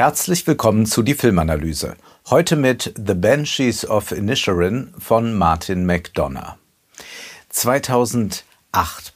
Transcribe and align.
Herzlich 0.00 0.46
willkommen 0.46 0.86
zu 0.86 1.02
die 1.02 1.12
Filmanalyse. 1.12 1.94
Heute 2.30 2.56
mit 2.56 2.94
The 2.96 3.12
Banshees 3.12 3.86
of 3.86 4.12
Inisherin 4.12 4.94
von 4.98 5.36
Martin 5.36 5.84
McDonough. 5.84 6.56
2008 7.50 8.42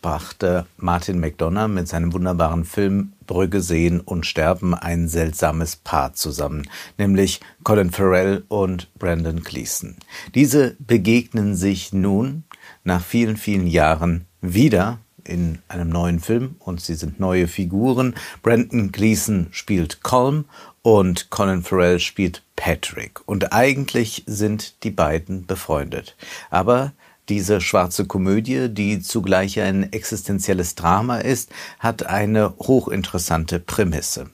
brachte 0.02 0.66
Martin 0.76 1.20
McDonough 1.20 1.68
mit 1.68 1.88
seinem 1.88 2.12
wunderbaren 2.12 2.66
Film 2.66 3.14
Brügge 3.26 3.62
sehen 3.62 4.00
und 4.00 4.26
sterben 4.26 4.74
ein 4.74 5.08
seltsames 5.08 5.76
Paar 5.76 6.12
zusammen, 6.12 6.68
nämlich 6.98 7.40
Colin 7.62 7.90
Farrell 7.90 8.44
und 8.48 8.92
Brandon 8.98 9.42
Gleeson. 9.42 9.96
Diese 10.34 10.76
begegnen 10.80 11.56
sich 11.56 11.94
nun 11.94 12.44
nach 12.82 13.02
vielen, 13.02 13.38
vielen 13.38 13.66
Jahren 13.66 14.26
wieder 14.42 14.98
in 15.26 15.60
einem 15.68 15.88
neuen 15.88 16.20
Film 16.20 16.56
und 16.58 16.82
sie 16.82 16.94
sind 16.94 17.18
neue 17.18 17.48
Figuren. 17.48 18.14
Brandon 18.42 18.92
Gleeson 18.92 19.46
spielt 19.50 20.02
Colm 20.02 20.44
und 20.84 21.30
Colin 21.30 21.62
Farrell 21.62 21.98
spielt 21.98 22.42
Patrick. 22.56 23.26
Und 23.26 23.54
eigentlich 23.54 24.22
sind 24.26 24.84
die 24.84 24.90
beiden 24.90 25.46
befreundet. 25.46 26.14
Aber 26.50 26.92
diese 27.30 27.62
schwarze 27.62 28.04
Komödie, 28.04 28.68
die 28.68 29.00
zugleich 29.00 29.58
ein 29.58 29.90
existenzielles 29.94 30.74
Drama 30.74 31.18
ist, 31.18 31.50
hat 31.78 32.04
eine 32.04 32.52
hochinteressante 32.58 33.60
Prämisse. 33.60 34.26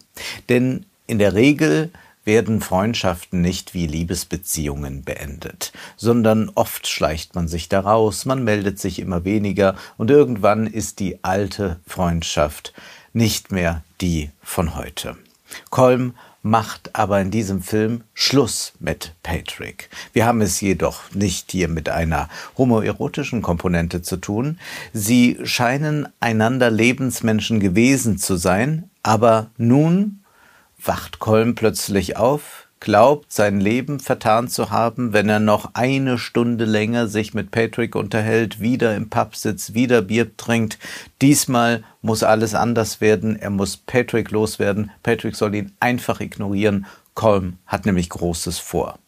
Denn 0.49 0.87
in 1.07 1.21
der 1.21 1.35
Regel 1.35 1.93
werden 2.25 2.61
Freundschaften 2.61 3.41
nicht 3.41 3.73
wie 3.73 3.87
Liebesbeziehungen 3.87 5.05
beendet, 5.05 5.73
sondern 5.97 6.51
oft 6.57 6.89
schleicht 6.89 7.37
man 7.37 7.47
sich 7.47 7.69
daraus, 7.69 8.25
man 8.25 8.43
meldet 8.43 8.81
sich 8.81 8.99
immer 8.99 9.25
weniger 9.25 9.77
und 9.97 10.11
irgendwann 10.11 10.67
ist 10.67 10.99
die 10.99 11.23
alte 11.23 11.79
Freundschaft 11.87 12.75
nicht 13.13 13.53
mehr 13.53 13.85
die 14.01 14.31
von 14.43 14.75
heute. 14.75 15.17
Kolm 15.71 16.15
macht 16.43 16.95
aber 16.95 17.21
in 17.21 17.31
diesem 17.31 17.63
Film 17.63 18.03
Schluss 18.15 18.73
mit 18.79 19.15
Patrick. 19.23 19.91
Wir 20.13 20.27
haben 20.27 20.41
es 20.41 20.61
jedoch 20.61 21.03
nicht 21.13 21.53
hier 21.53 21.69
mit 21.69 21.89
einer 21.89 22.29
homoerotischen 22.57 23.43
Komponente 23.43 24.03
zu 24.03 24.17
tun. 24.17 24.59
Sie 24.93 25.39
scheinen 25.45 26.09
einander 26.19 26.71
Lebensmenschen 26.71 27.61
gewesen 27.61 28.19
zu 28.19 28.37
sein, 28.37 28.91
aber 29.03 29.51
nun 29.57 30.25
wacht 30.83 31.19
Kolm 31.19 31.55
plötzlich 31.55 32.17
auf, 32.17 32.60
glaubt, 32.81 33.33
sein 33.33 33.61
Leben 33.61 34.01
vertan 34.01 34.49
zu 34.49 34.71
haben, 34.71 35.13
wenn 35.13 35.29
er 35.29 35.39
noch 35.39 35.71
eine 35.75 36.19
Stunde 36.19 36.65
länger 36.65 37.07
sich 37.07 37.35
mit 37.35 37.51
Patrick 37.51 37.95
unterhält, 37.95 38.61
wieder 38.61 38.97
im 38.97 39.11
Pub 39.11 39.37
sitzt, 39.37 39.75
wieder 39.75 40.03
Bier 40.03 40.37
trinkt. 40.37 40.79
Diesmal 41.23 41.85
muss 42.03 42.23
alles 42.23 42.55
anders 42.55 43.01
werden. 43.01 43.37
Er 43.37 43.51
muss 43.51 43.77
Patrick 43.77 44.31
loswerden. 44.31 44.91
Patrick 45.03 45.37
soll 45.37 45.55
ihn 45.55 45.73
einfach 45.79 46.21
ignorieren. 46.21 46.87
Colm 47.15 47.59
hat 47.67 47.87
nämlich 47.87 48.09
Großes 48.09 48.59
vor. 48.59 48.99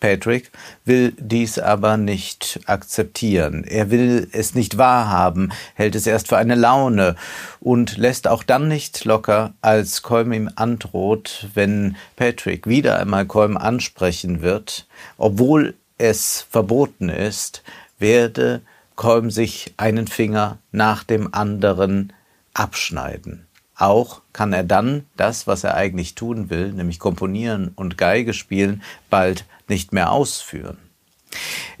Patrick 0.00 0.50
will 0.84 1.12
dies 1.18 1.58
aber 1.58 1.96
nicht 1.96 2.60
akzeptieren. 2.66 3.64
Er 3.64 3.90
will 3.90 4.28
es 4.32 4.54
nicht 4.54 4.78
wahrhaben, 4.78 5.52
hält 5.74 5.94
es 5.94 6.06
erst 6.06 6.28
für 6.28 6.36
eine 6.36 6.54
Laune 6.54 7.16
und 7.60 7.96
lässt 7.96 8.28
auch 8.28 8.42
dann 8.42 8.68
nicht 8.68 9.04
locker, 9.04 9.54
als 9.62 10.02
Colm 10.02 10.32
ihm 10.32 10.50
androht, 10.54 11.48
wenn 11.54 11.96
Patrick 12.16 12.66
wieder 12.66 12.98
einmal 12.98 13.26
Colm 13.26 13.56
ansprechen 13.56 14.42
wird, 14.42 14.86
obwohl 15.16 15.74
es 15.98 16.46
verboten 16.50 17.08
ist, 17.08 17.62
werde 17.98 18.60
Colm 18.96 19.30
sich 19.30 19.74
einen 19.76 20.06
Finger 20.06 20.58
nach 20.72 21.04
dem 21.04 21.32
anderen 21.32 22.12
abschneiden. 22.54 23.45
Auch 23.76 24.22
kann 24.32 24.52
er 24.52 24.64
dann 24.64 25.04
das, 25.16 25.46
was 25.46 25.64
er 25.64 25.74
eigentlich 25.74 26.14
tun 26.14 26.48
will, 26.48 26.72
nämlich 26.72 26.98
komponieren 26.98 27.72
und 27.76 27.98
Geige 27.98 28.32
spielen, 28.32 28.82
bald 29.10 29.44
nicht 29.68 29.92
mehr 29.92 30.10
ausführen. 30.10 30.78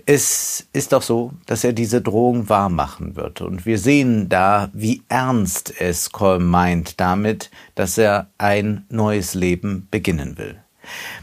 Es 0.04 0.68
ist 0.72 0.94
auch 0.94 1.02
so, 1.02 1.32
dass 1.46 1.64
er 1.64 1.72
diese 1.72 2.02
Drohung 2.02 2.48
wahrmachen 2.48 3.16
wird. 3.16 3.40
Und 3.40 3.66
wir 3.66 3.78
sehen 3.78 4.28
da, 4.28 4.70
wie 4.72 5.02
ernst 5.08 5.80
es 5.80 6.12
Colm 6.12 6.46
meint 6.46 7.00
damit, 7.00 7.50
dass 7.74 7.98
er 7.98 8.28
ein 8.38 8.84
neues 8.88 9.34
Leben 9.34 9.88
beginnen 9.90 10.38
will. 10.38 10.60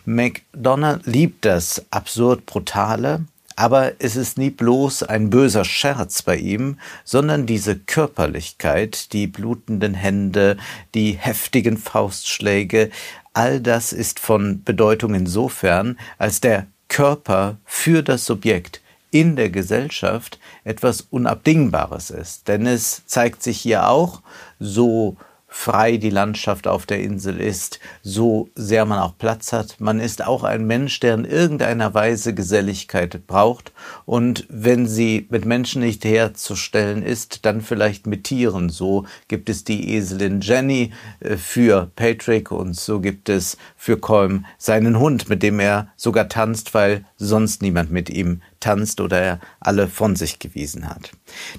McDonough 0.05 1.05
liebt 1.05 1.45
das 1.45 1.85
absurd 1.91 2.45
Brutale, 2.45 3.23
aber 3.55 3.93
es 3.99 4.15
ist 4.15 4.37
nie 4.37 4.49
bloß 4.49 5.03
ein 5.03 5.29
böser 5.29 5.65
Scherz 5.65 6.21
bei 6.21 6.37
ihm, 6.37 6.77
sondern 7.03 7.45
diese 7.45 7.77
Körperlichkeit, 7.77 9.13
die 9.13 9.27
blutenden 9.27 9.93
Hände, 9.93 10.57
die 10.93 11.13
heftigen 11.13 11.77
Faustschläge, 11.77 12.89
all 13.33 13.59
das 13.59 13.93
ist 13.93 14.19
von 14.19 14.63
Bedeutung 14.63 15.13
insofern, 15.13 15.97
als 16.17 16.41
der 16.41 16.67
Körper 16.87 17.57
für 17.65 18.03
das 18.03 18.25
Subjekt 18.25 18.81
in 19.11 19.35
der 19.35 19.49
Gesellschaft 19.49 20.39
etwas 20.63 21.01
Unabdingbares 21.01 22.09
ist. 22.09 22.47
Denn 22.47 22.65
es 22.65 23.05
zeigt 23.05 23.43
sich 23.43 23.59
hier 23.59 23.87
auch, 23.87 24.21
so 24.59 25.17
frei 25.55 25.97
die 25.97 26.09
Landschaft 26.09 26.67
auf 26.67 26.87
der 26.87 26.99
Insel 27.01 27.39
ist, 27.39 27.79
so 28.01 28.49
sehr 28.55 28.85
man 28.85 28.97
auch 28.97 29.17
Platz 29.19 29.53
hat. 29.53 29.79
Man 29.79 29.99
ist 29.99 30.25
auch 30.25 30.43
ein 30.43 30.65
Mensch, 30.65 30.99
der 30.99 31.13
in 31.13 31.25
irgendeiner 31.25 31.93
Weise 31.93 32.33
Geselligkeit 32.33 33.27
braucht. 33.27 33.71
Und 34.05 34.47
wenn 34.49 34.87
sie 34.87 35.27
mit 35.29 35.45
Menschen 35.45 35.83
nicht 35.83 36.03
herzustellen 36.05 37.03
ist, 37.03 37.45
dann 37.45 37.61
vielleicht 37.61 38.07
mit 38.07 38.23
Tieren. 38.23 38.69
So 38.69 39.05
gibt 39.27 39.47
es 39.47 39.63
die 39.63 39.93
Eselin 39.95 40.41
Jenny 40.41 40.91
äh, 41.19 41.37
für 41.37 41.91
Patrick 41.95 42.51
und 42.51 42.75
so 42.75 42.99
gibt 42.99 43.29
es 43.29 43.57
für 43.77 43.97
Colm 43.97 44.45
seinen 44.57 44.97
Hund, 44.97 45.29
mit 45.29 45.43
dem 45.43 45.59
er 45.59 45.87
sogar 45.95 46.29
tanzt, 46.29 46.73
weil 46.73 47.05
sonst 47.17 47.61
niemand 47.61 47.91
mit 47.91 48.09
ihm 48.09 48.41
tanzt 48.59 49.01
oder 49.01 49.19
er 49.19 49.39
alle 49.59 49.87
von 49.87 50.15
sich 50.15 50.39
gewiesen 50.39 50.89
hat. 50.89 51.11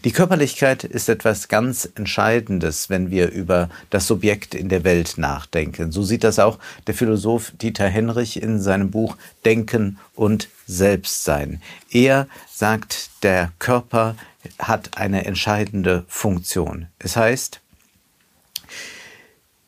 Die 0.04 0.12
Körperlichkeit 0.12 0.84
ist 0.84 1.09
etwas 1.09 1.49
ganz 1.49 1.88
Entscheidendes, 1.94 2.91
wenn 2.91 3.10
wir 3.10 3.31
über 3.31 3.69
das 3.91 4.06
Subjekt 4.06 4.55
in 4.55 4.69
der 4.69 4.84
Welt 4.84 5.15
nachdenken. 5.17 5.93
So 5.93 6.03
sieht 6.03 6.25
das 6.25 6.39
auch 6.39 6.59
der 6.87 6.95
Philosoph 6.95 7.53
Dieter 7.61 7.89
Henrich 7.89 8.43
in 8.43 8.61
seinem 8.61 8.91
Buch 8.91 9.17
Denken 9.45 9.99
und 10.15 10.49
Selbstsein. 10.67 11.61
Er 11.91 12.28
sagt, 12.50 13.11
der 13.22 13.53
Körper 13.59 14.17
hat 14.59 14.99
eine 14.99 15.25
entscheidende 15.25 16.05
Funktion. 16.09 16.87
Es 16.99 17.17
heißt, 17.17 17.61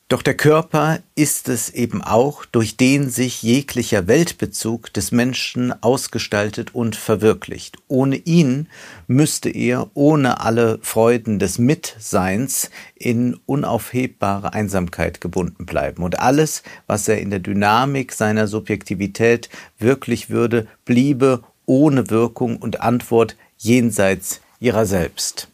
doch 0.09 0.23
der 0.23 0.37
Körper 0.37 1.01
ist 1.17 1.49
es 1.49 1.69
eben 1.71 2.01
auch, 2.01 2.45
durch 2.45 2.77
den 2.77 3.11
sich 3.11 3.43
jeglicher 3.43 4.07
Weltbezug 4.07 4.93
des 4.93 5.11
Menschen 5.11 5.75
ausgestaltet 5.83 6.73
und 6.77 6.95
verwirklicht. 6.95 7.79
Ohne 7.89 8.15
ihn 8.15 8.69
müsste 9.09 9.49
er 9.51 9.91
ohne 9.95 10.41
alle 10.43 10.79
Freuden 10.83 11.41
des 11.41 11.59
Mitseins 11.59 12.71
in 12.95 13.41
unaufhebbare 13.47 14.53
Einsamkeit 14.53 15.21
gebunden 15.21 15.67
bleiben. 15.67 16.05
Und 16.05 16.21
alles, 16.21 16.63
was 16.87 17.09
er 17.09 17.19
in 17.19 17.31
der 17.31 17.41
Dynamik 17.41 18.13
seiner 18.13 18.47
Subjektivität 18.47 19.49
wirklich 19.81 20.31
würde, 20.31 20.69
bliebe 20.85 21.43
ohne 21.65 22.11
Wirkung 22.11 22.59
und 22.59 22.81
Antwort 22.81 23.37
jenseits 23.59 24.41
ihrer 24.61 24.87
selbst. 24.87 25.49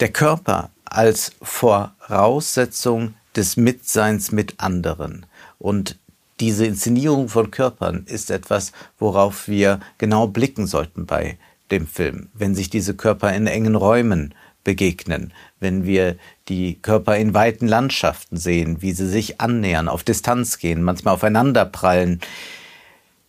Der 0.00 0.08
Körper 0.08 0.70
als 0.86 1.32
Voraussetzung 1.42 3.12
des 3.36 3.56
Mitseins 3.56 4.32
mit 4.32 4.60
anderen. 4.60 5.26
Und 5.58 5.98
diese 6.40 6.66
Inszenierung 6.66 7.28
von 7.28 7.50
Körpern 7.50 8.04
ist 8.06 8.30
etwas, 8.30 8.72
worauf 8.98 9.48
wir 9.48 9.80
genau 9.98 10.26
blicken 10.26 10.66
sollten 10.66 11.06
bei 11.06 11.38
dem 11.70 11.86
Film. 11.86 12.28
Wenn 12.34 12.54
sich 12.54 12.70
diese 12.70 12.94
Körper 12.94 13.32
in 13.32 13.46
engen 13.46 13.76
Räumen 13.76 14.34
begegnen, 14.64 15.32
wenn 15.60 15.84
wir 15.84 16.16
die 16.48 16.80
Körper 16.80 17.16
in 17.16 17.34
weiten 17.34 17.66
Landschaften 17.66 18.36
sehen, 18.36 18.82
wie 18.82 18.92
sie 18.92 19.08
sich 19.08 19.40
annähern, 19.40 19.88
auf 19.88 20.04
Distanz 20.04 20.58
gehen, 20.58 20.82
manchmal 20.82 21.14
aufeinander 21.14 21.64
prallen. 21.64 22.20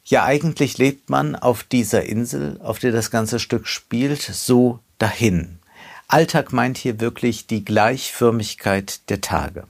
Ja, 0.06 0.25
eigentlich 0.25 0.77
lebt 0.77 1.09
man 1.09 1.35
auf 1.35 1.63
dieser 1.63 2.03
Insel, 2.03 2.59
auf 2.61 2.79
der 2.79 2.91
das 2.91 3.11
ganze 3.11 3.39
Stück 3.39 3.67
spielt, 3.67 4.21
so 4.21 4.79
dahin. 4.97 5.59
Alltag 6.07 6.51
meint 6.53 6.77
hier 6.77 6.99
wirklich 6.99 7.47
die 7.47 7.65
Gleichförmigkeit 7.65 9.09
der 9.09 9.21
Tage. 9.21 9.65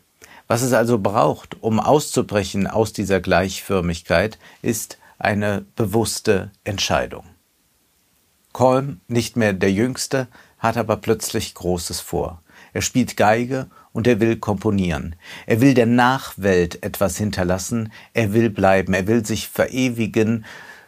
Was 0.53 0.61
es 0.61 0.73
also 0.73 0.99
braucht, 0.99 1.63
um 1.63 1.79
auszubrechen 1.79 2.67
aus 2.67 2.93
dieser 2.93 3.19
Gleichförmigkeit, 3.19 4.37
ist 4.61 4.99
eine 5.17 5.65
bewusste 5.75 6.51
Entscheidung. 6.63 7.25
Kolm, 8.51 9.01
nicht 9.07 9.35
mehr 9.35 9.53
der 9.53 9.71
Jüngste, 9.71 10.27
hat 10.59 10.77
aber 10.77 10.97
plötzlich 10.97 11.55
Großes 11.55 12.01
vor. 12.01 12.43
Er 12.71 12.83
spielt 12.83 13.17
Geige 13.17 13.65
und 13.93 14.05
er 14.05 14.19
will 14.19 14.35
komponieren. 14.35 15.15
Er 15.47 15.59
will 15.59 15.73
der 15.73 15.87
Nachwelt 15.87 16.83
etwas 16.83 17.17
hinterlassen. 17.17 17.91
Er 18.13 18.33
will 18.33 18.51
bleiben. 18.51 18.93
Er 18.93 19.07
will 19.07 19.25
sich 19.25 19.49
verewigen. 19.49 20.45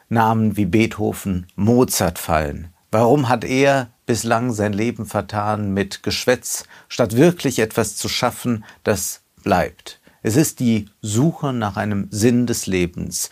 Namen 0.09 0.57
wie 0.57 0.67
Beethoven, 0.67 1.47
Mozart 1.55 2.19
fallen. 2.19 2.71
Warum 2.91 3.29
hat 3.29 3.43
er 3.43 3.89
bislang 4.05 4.53
sein 4.53 4.73
Leben 4.73 5.07
vertan 5.07 5.73
mit 5.73 6.03
Geschwätz, 6.03 6.65
statt 6.87 7.15
wirklich 7.15 7.57
etwas 7.57 7.95
zu 7.95 8.07
schaffen, 8.07 8.63
das 8.83 9.24
bleibt. 9.45 10.01
Es 10.23 10.35
ist 10.35 10.59
die 10.59 10.87
Suche 11.01 11.53
nach 11.53 11.77
einem 11.77 12.07
Sinn 12.11 12.47
des 12.47 12.65
Lebens. 12.65 13.29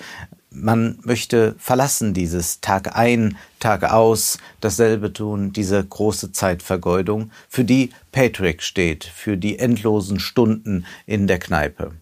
Man 0.51 0.99
möchte 1.01 1.55
verlassen 1.57 2.13
dieses 2.13 2.61
Tag 2.61 2.95
ein, 2.95 3.35
Tag 3.59 3.83
aus, 3.83 4.37
dasselbe 4.61 5.11
tun, 5.11 5.51
diese 5.51 5.83
große 5.83 6.31
Zeitvergeudung, 6.31 7.31
für 7.49 7.65
die 7.65 7.89
Patrick 8.11 8.61
steht, 8.61 9.03
für 9.03 9.35
die 9.35 9.57
endlosen 9.57 10.19
Stunden 10.19 10.85
in 11.07 11.25
der 11.25 11.39
Kneipe. 11.39 11.93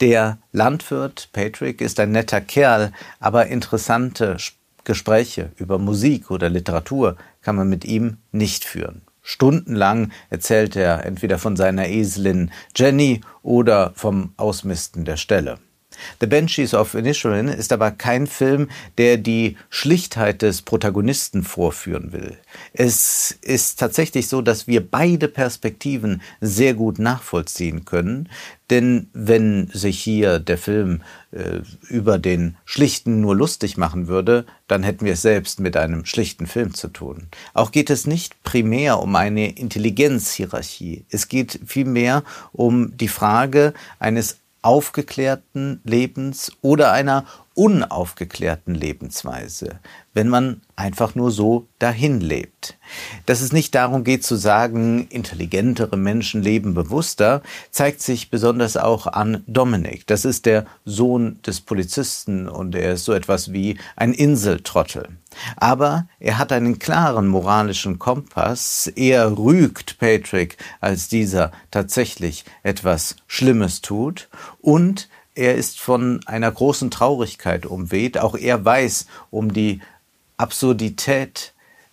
Der 0.00 0.38
Landwirt 0.50 1.28
Patrick 1.32 1.80
ist 1.80 2.00
ein 2.00 2.10
netter 2.10 2.40
Kerl, 2.40 2.92
aber 3.20 3.46
interessante 3.46 4.36
Gespräche 4.82 5.52
über 5.56 5.78
Musik 5.78 6.32
oder 6.32 6.48
Literatur 6.48 7.16
kann 7.42 7.54
man 7.54 7.68
mit 7.68 7.84
ihm 7.84 8.16
nicht 8.32 8.64
führen. 8.64 9.05
Stundenlang 9.28 10.12
erzählt 10.30 10.76
er 10.76 11.04
entweder 11.04 11.38
von 11.38 11.56
seiner 11.56 11.88
Eselin 11.88 12.52
Jenny 12.76 13.22
oder 13.42 13.90
vom 13.96 14.32
Ausmisten 14.36 15.04
der 15.04 15.16
Stelle. 15.16 15.58
The 16.20 16.26
Banshees 16.26 16.74
of 16.74 16.94
Inisherin 16.94 17.48
ist 17.48 17.72
aber 17.72 17.90
kein 17.90 18.26
Film, 18.26 18.68
der 18.98 19.16
die 19.16 19.56
Schlichtheit 19.70 20.42
des 20.42 20.62
Protagonisten 20.62 21.42
vorführen 21.42 22.12
will. 22.12 22.36
Es 22.72 23.36
ist 23.42 23.78
tatsächlich 23.78 24.28
so, 24.28 24.42
dass 24.42 24.66
wir 24.66 24.88
beide 24.88 25.28
Perspektiven 25.28 26.22
sehr 26.40 26.74
gut 26.74 26.98
nachvollziehen 26.98 27.84
können, 27.84 28.28
denn 28.70 29.08
wenn 29.12 29.68
sich 29.72 30.00
hier 30.00 30.40
der 30.40 30.58
Film 30.58 31.02
äh, 31.30 31.60
über 31.88 32.18
den 32.18 32.56
Schlichten 32.64 33.20
nur 33.20 33.36
lustig 33.36 33.76
machen 33.76 34.08
würde, 34.08 34.44
dann 34.66 34.82
hätten 34.82 35.04
wir 35.04 35.12
es 35.12 35.22
selbst 35.22 35.60
mit 35.60 35.76
einem 35.76 36.04
schlichten 36.04 36.46
Film 36.46 36.74
zu 36.74 36.88
tun. 36.88 37.28
Auch 37.54 37.70
geht 37.70 37.90
es 37.90 38.06
nicht 38.06 38.42
primär 38.42 38.98
um 38.98 39.14
eine 39.14 39.52
Intelligenzhierarchie. 39.52 41.04
Es 41.10 41.28
geht 41.28 41.60
vielmehr 41.64 42.24
um 42.52 42.96
die 42.96 43.08
Frage 43.08 43.72
eines 44.00 44.38
aufgeklärten 44.66 45.80
Lebens 45.84 46.52
oder 46.60 46.90
einer 46.90 47.24
unaufgeklärten 47.56 48.74
Lebensweise, 48.74 49.80
wenn 50.12 50.28
man 50.28 50.60
einfach 50.76 51.14
nur 51.14 51.30
so 51.30 51.66
dahin 51.78 52.20
lebt. 52.20 52.76
Dass 53.24 53.40
es 53.40 53.50
nicht 53.50 53.74
darum 53.74 54.04
geht 54.04 54.24
zu 54.24 54.36
sagen, 54.36 55.06
intelligentere 55.08 55.96
Menschen 55.96 56.42
leben 56.42 56.74
bewusster, 56.74 57.42
zeigt 57.70 58.02
sich 58.02 58.30
besonders 58.30 58.76
auch 58.76 59.06
an 59.06 59.42
Dominik. 59.46 60.06
Das 60.06 60.26
ist 60.26 60.44
der 60.44 60.66
Sohn 60.84 61.40
des 61.46 61.62
Polizisten 61.62 62.46
und 62.46 62.74
er 62.74 62.92
ist 62.92 63.06
so 63.06 63.14
etwas 63.14 63.52
wie 63.52 63.78
ein 63.96 64.12
Inseltrottel. 64.12 65.08
Aber 65.56 66.08
er 66.20 66.38
hat 66.38 66.52
einen 66.52 66.78
klaren 66.78 67.26
moralischen 67.26 67.98
Kompass. 67.98 68.86
Er 68.96 69.38
rügt 69.38 69.98
Patrick, 69.98 70.58
als 70.80 71.08
dieser 71.08 71.52
tatsächlich 71.70 72.44
etwas 72.62 73.16
Schlimmes 73.26 73.80
tut 73.80 74.28
und 74.60 75.08
er 75.36 75.54
ist 75.54 75.78
von 75.78 76.20
einer 76.26 76.50
großen 76.50 76.90
Traurigkeit 76.90 77.66
umweht. 77.66 78.18
Auch 78.18 78.34
er 78.36 78.64
weiß 78.64 79.06
um 79.30 79.52
die 79.52 79.80
Absurdität 80.36 81.52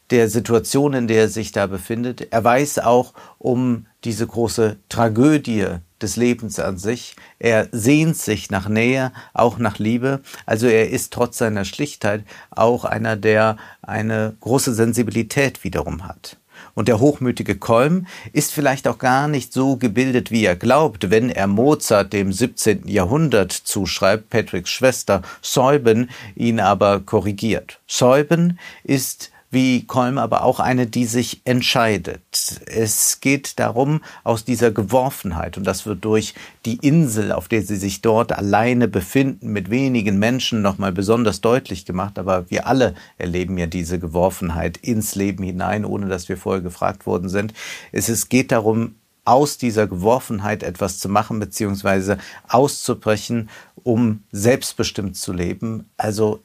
der 0.09 0.29
Situation, 0.29 0.93
in 0.93 1.07
der 1.07 1.23
er 1.23 1.29
sich 1.29 1.51
da 1.51 1.67
befindet. 1.67 2.31
Er 2.31 2.43
weiß 2.43 2.79
auch 2.79 3.13
um 3.37 3.85
diese 4.03 4.27
große 4.27 4.77
Tragödie 4.89 5.67
des 6.01 6.15
Lebens 6.15 6.59
an 6.59 6.77
sich. 6.77 7.15
Er 7.39 7.67
sehnt 7.71 8.17
sich 8.17 8.49
nach 8.49 8.67
Nähe, 8.67 9.11
auch 9.33 9.57
nach 9.57 9.79
Liebe. 9.79 10.21
Also 10.45 10.67
er 10.67 10.89
ist 10.89 11.13
trotz 11.13 11.37
seiner 11.37 11.65
Schlichtheit 11.65 12.23
auch 12.51 12.85
einer, 12.85 13.15
der 13.15 13.57
eine 13.81 14.35
große 14.39 14.73
Sensibilität 14.73 15.63
wiederum 15.63 16.07
hat. 16.07 16.37
Und 16.75 16.87
der 16.87 16.99
hochmütige 16.99 17.55
Kolm 17.55 18.07
ist 18.31 18.51
vielleicht 18.51 18.87
auch 18.87 18.97
gar 18.97 19.27
nicht 19.27 19.53
so 19.53 19.77
gebildet, 19.77 20.31
wie 20.31 20.45
er 20.45 20.55
glaubt, 20.55 21.11
wenn 21.11 21.29
er 21.29 21.47
Mozart 21.47 22.13
dem 22.13 22.33
17. 22.33 22.87
Jahrhundert 22.87 23.51
zuschreibt, 23.51 24.29
Patricks 24.29 24.71
Schwester 24.71 25.21
Säuben 25.41 26.09
ihn 26.35 26.59
aber 26.59 26.99
korrigiert. 26.99 27.79
Säuben 27.87 28.57
ist 28.83 29.32
wie 29.53 29.85
Kolm 29.85 30.17
aber 30.17 30.43
auch 30.43 30.59
eine, 30.59 30.87
die 30.87 31.05
sich 31.05 31.41
entscheidet. 31.45 32.61
Es 32.65 33.21
geht 33.21 33.59
darum, 33.59 34.01
aus 34.23 34.43
dieser 34.45 34.71
Geworfenheit, 34.71 35.57
und 35.57 35.65
das 35.65 35.85
wird 35.85 36.03
durch 36.03 36.33
die 36.65 36.77
Insel, 36.77 37.31
auf 37.31 37.47
der 37.47 37.61
sie 37.61 37.75
sich 37.75 38.01
dort 38.01 38.31
alleine 38.31 38.87
befinden, 38.87 39.51
mit 39.51 39.69
wenigen 39.69 40.17
Menschen 40.19 40.61
nochmal 40.61 40.91
besonders 40.91 41.41
deutlich 41.41 41.85
gemacht, 41.85 42.17
aber 42.19 42.49
wir 42.49 42.67
alle 42.67 42.95
erleben 43.17 43.57
ja 43.57 43.67
diese 43.67 43.99
Geworfenheit 43.99 44.77
ins 44.77 45.15
Leben 45.15 45.43
hinein, 45.43 45.85
ohne 45.85 46.07
dass 46.07 46.29
wir 46.29 46.37
vorher 46.37 46.61
gefragt 46.61 47.05
worden 47.05 47.29
sind. 47.29 47.53
Es, 47.91 48.09
es 48.09 48.29
geht 48.29 48.51
darum, 48.51 48.95
aus 49.25 49.57
dieser 49.57 49.87
Geworfenheit 49.87 50.63
etwas 50.63 50.99
zu 50.99 51.07
machen, 51.07 51.39
beziehungsweise 51.39 52.17
auszubrechen, 52.49 53.49
um 53.75 54.23
selbstbestimmt 54.31 55.15
zu 55.15 55.31
leben, 55.31 55.89
also 55.97 56.41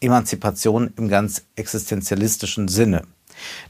Emanzipation 0.00 0.92
im 0.96 1.08
ganz 1.08 1.44
existenzialistischen 1.56 2.68
Sinne. 2.68 3.02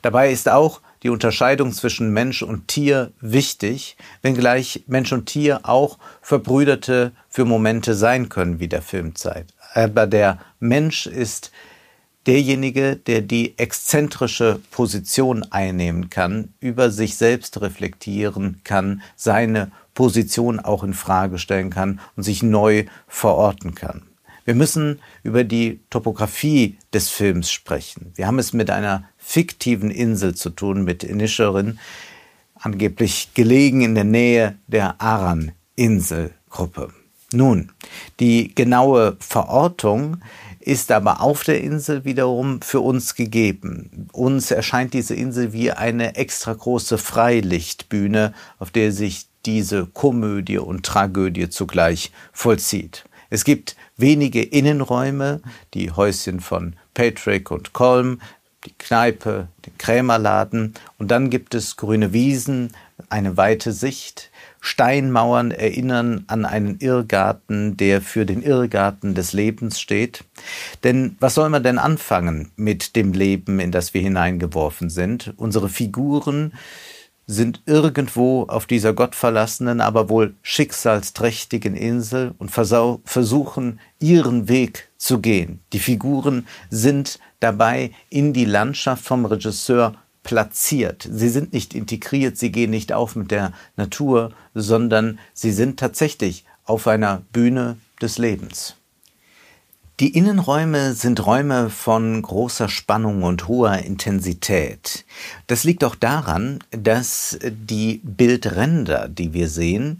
Dabei 0.03 0.33
ist 0.33 0.49
auch 0.49 0.81
die 1.03 1.11
Unterscheidung 1.11 1.73
zwischen 1.73 2.13
Mensch 2.13 2.43
und 2.43 2.69
Tier 2.69 3.13
wichtig, 3.21 3.97
wenngleich 4.23 4.85
Mensch 4.87 5.13
und 5.13 5.27
Tier 5.27 5.61
auch 5.63 5.99
Verbrüderte 6.21 7.13
für 7.29 7.45
Momente 7.45 7.95
sein 7.95 8.29
können, 8.29 8.61
wie 8.61 8.69
der 8.69 8.83
Film 8.83 9.15
zeigt. 9.15 9.55
Aber 9.75 10.07
der 10.07 10.39
Mensch 10.59 11.07
ist 11.07 11.53
derjenige, 12.27 12.97
der 12.97 13.23
die 13.23 13.59
exzentrische 13.59 14.61
Position 14.71 15.45
einnehmen 15.51 16.11
kann, 16.11 16.53
über 16.61 16.91
sich 16.91 17.17
selbst 17.17 17.61
reflektieren 17.61 18.61
kann, 18.65 19.03
seine 19.17 19.73
Position 19.95 20.61
auch 20.61 20.85
in 20.85 20.95
Frage 20.95 21.39
stellen 21.39 21.71
kann 21.71 22.01
und 22.17 22.23
sich 22.23 22.43
neu 22.43 22.85
verorten 23.09 23.75
kann. 23.75 24.10
Wir 24.45 24.55
müssen 24.55 25.01
über 25.23 25.45
die 25.45 25.81
Topografie 25.91 26.79
des 26.93 27.11
Films 27.11 27.51
sprechen. 27.51 28.13
Wir 28.15 28.27
haben 28.27 28.39
es 28.39 28.53
mit 28.53 28.71
einer 28.71 29.05
fiktiven 29.17 29.91
Insel 29.91 30.35
zu 30.35 30.51
tun, 30.51 30.85
mit 30.85 31.05
Inisherin, 31.05 31.79
angeblich 32.55 33.31
gelegen 33.35 33.83
in 33.83 33.95
der 33.95 34.05
Nähe 34.05 34.59
der 34.67 35.01
Aran-Inselgruppe. 35.01 36.93
Nun, 37.33 37.71
die 38.19 38.55
genaue 38.55 39.17
Verortung 39.21 40.19
ist 40.59 40.91
aber 40.91 41.23
auf 41.23 41.45
der 41.45 41.63
Insel 41.63 42.05
wiederum 42.05 42.61
für 42.61 42.81
uns 42.81 43.15
gegeben. 43.15 44.09
Uns 44.13 44.51
erscheint 44.51 44.95
diese 44.95 45.15
Insel 45.15 45.53
wie 45.53 45.71
eine 45.73 46.17
extra 46.17 46.53
große 46.53 46.99
Freilichtbühne, 46.99 48.35
auf 48.59 48.71
der 48.71 48.93
sich 48.93 49.27
diese 49.47 49.87
Komödie 49.87 50.59
und 50.59 50.85
Tragödie 50.85 51.49
zugleich 51.49 52.13
vollzieht. 52.33 53.05
Es 53.31 53.45
gibt 53.45 53.77
wenige 54.01 54.43
Innenräume, 54.43 55.41
die 55.75 55.91
Häuschen 55.91 56.41
von 56.41 56.75
Patrick 56.95 57.51
und 57.51 57.73
Colm, 57.73 58.21
die 58.65 58.73
Kneipe, 58.79 59.49
den 59.65 59.77
Krämerladen 59.79 60.75
und 60.99 61.11
dann 61.11 61.31
gibt 61.31 61.55
es 61.55 61.77
grüne 61.77 62.13
Wiesen, 62.13 62.73
eine 63.09 63.37
weite 63.37 63.73
Sicht. 63.73 64.31
Steinmauern 64.61 65.53
erinnern 65.53 66.25
an 66.27 66.45
einen 66.45 66.79
Irrgarten, 66.81 67.79
der 67.79 68.03
für 68.03 68.27
den 68.27 68.43
Irrgarten 68.43 69.15
des 69.15 69.33
Lebens 69.33 69.81
steht. 69.81 70.25
Denn 70.85 71.17
was 71.19 71.35
soll 71.35 71.49
man 71.49 71.63
denn 71.63 71.79
anfangen 71.79 72.51
mit 72.57 72.95
dem 72.95 73.15
Leben, 73.15 73.59
in 73.59 73.73
das 73.73 73.95
wir 73.95 74.03
hineingeworfen 74.03 74.91
sind? 74.91 75.33
Unsere 75.39 75.71
Figuren 75.71 76.53
sind 77.31 77.63
irgendwo 77.67 78.43
auf 78.45 78.67
dieser 78.67 78.93
gottverlassenen, 78.93 79.81
aber 79.81 80.09
wohl 80.09 80.35
schicksalsträchtigen 80.43 81.77
Insel 81.77 82.35
und 82.39 82.51
versuchen 82.51 83.79
ihren 84.01 84.49
Weg 84.49 84.89
zu 84.99 85.21
gehen. 85.21 85.61
Die 85.73 85.79
Figuren 85.79 86.47
sind 86.71 87.21
dabei 87.39 87.93
in 88.09 88.33
die 88.33 88.45
Landschaft 88.45 89.05
vom 89.05 89.25
Regisseur 89.27 89.95
platziert. 90.25 91.09
Sie 91.11 91.29
sind 91.29 91.53
nicht 91.53 91.73
integriert, 91.73 92.37
sie 92.37 92.51
gehen 92.51 92.71
nicht 92.71 92.93
auf 92.93 93.15
mit 93.15 93.31
der 93.31 93.53
Natur, 93.77 94.33
sondern 94.55 95.21
sie 95.33 95.53
sind 95.53 95.79
tatsächlich 95.79 96.45
auf 96.65 96.89
einer 96.89 97.23
Bühne 97.33 97.77
des 98.03 98.19
Lebens. 98.19 98.75
Die 100.01 100.17
Innenräume 100.17 100.95
sind 100.95 101.27
Räume 101.27 101.69
von 101.69 102.23
großer 102.23 102.71
Spannung 102.71 103.23
und 103.23 103.49
hoher 103.49 103.81
Intensität. 103.81 105.05
Das 105.47 105.65
liegt 105.65 105.85
auch 105.85 105.95
daran, 105.95 106.61
dass 106.71 107.39
die 107.43 108.01
Bildränder, 108.03 109.11
die 109.11 109.35
wir 109.35 109.51
sehen, 109.51 109.99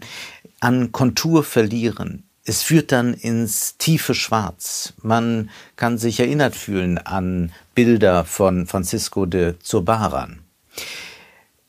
an 0.59 0.91
Kontur 0.91 1.43
verlieren. 1.43 2.23
Es 2.45 2.63
führt 2.63 2.91
dann 2.91 3.13
ins 3.13 3.77
tiefe 3.77 4.15
Schwarz. 4.15 4.93
Man 5.03 5.51
kann 5.75 5.99
sich 5.99 6.19
erinnert 6.19 6.55
fühlen 6.55 6.97
an 6.97 7.51
Bilder 7.75 8.25
von 8.25 8.65
Francisco 8.65 9.27
de 9.27 9.53
Zurbaran. 9.59 10.39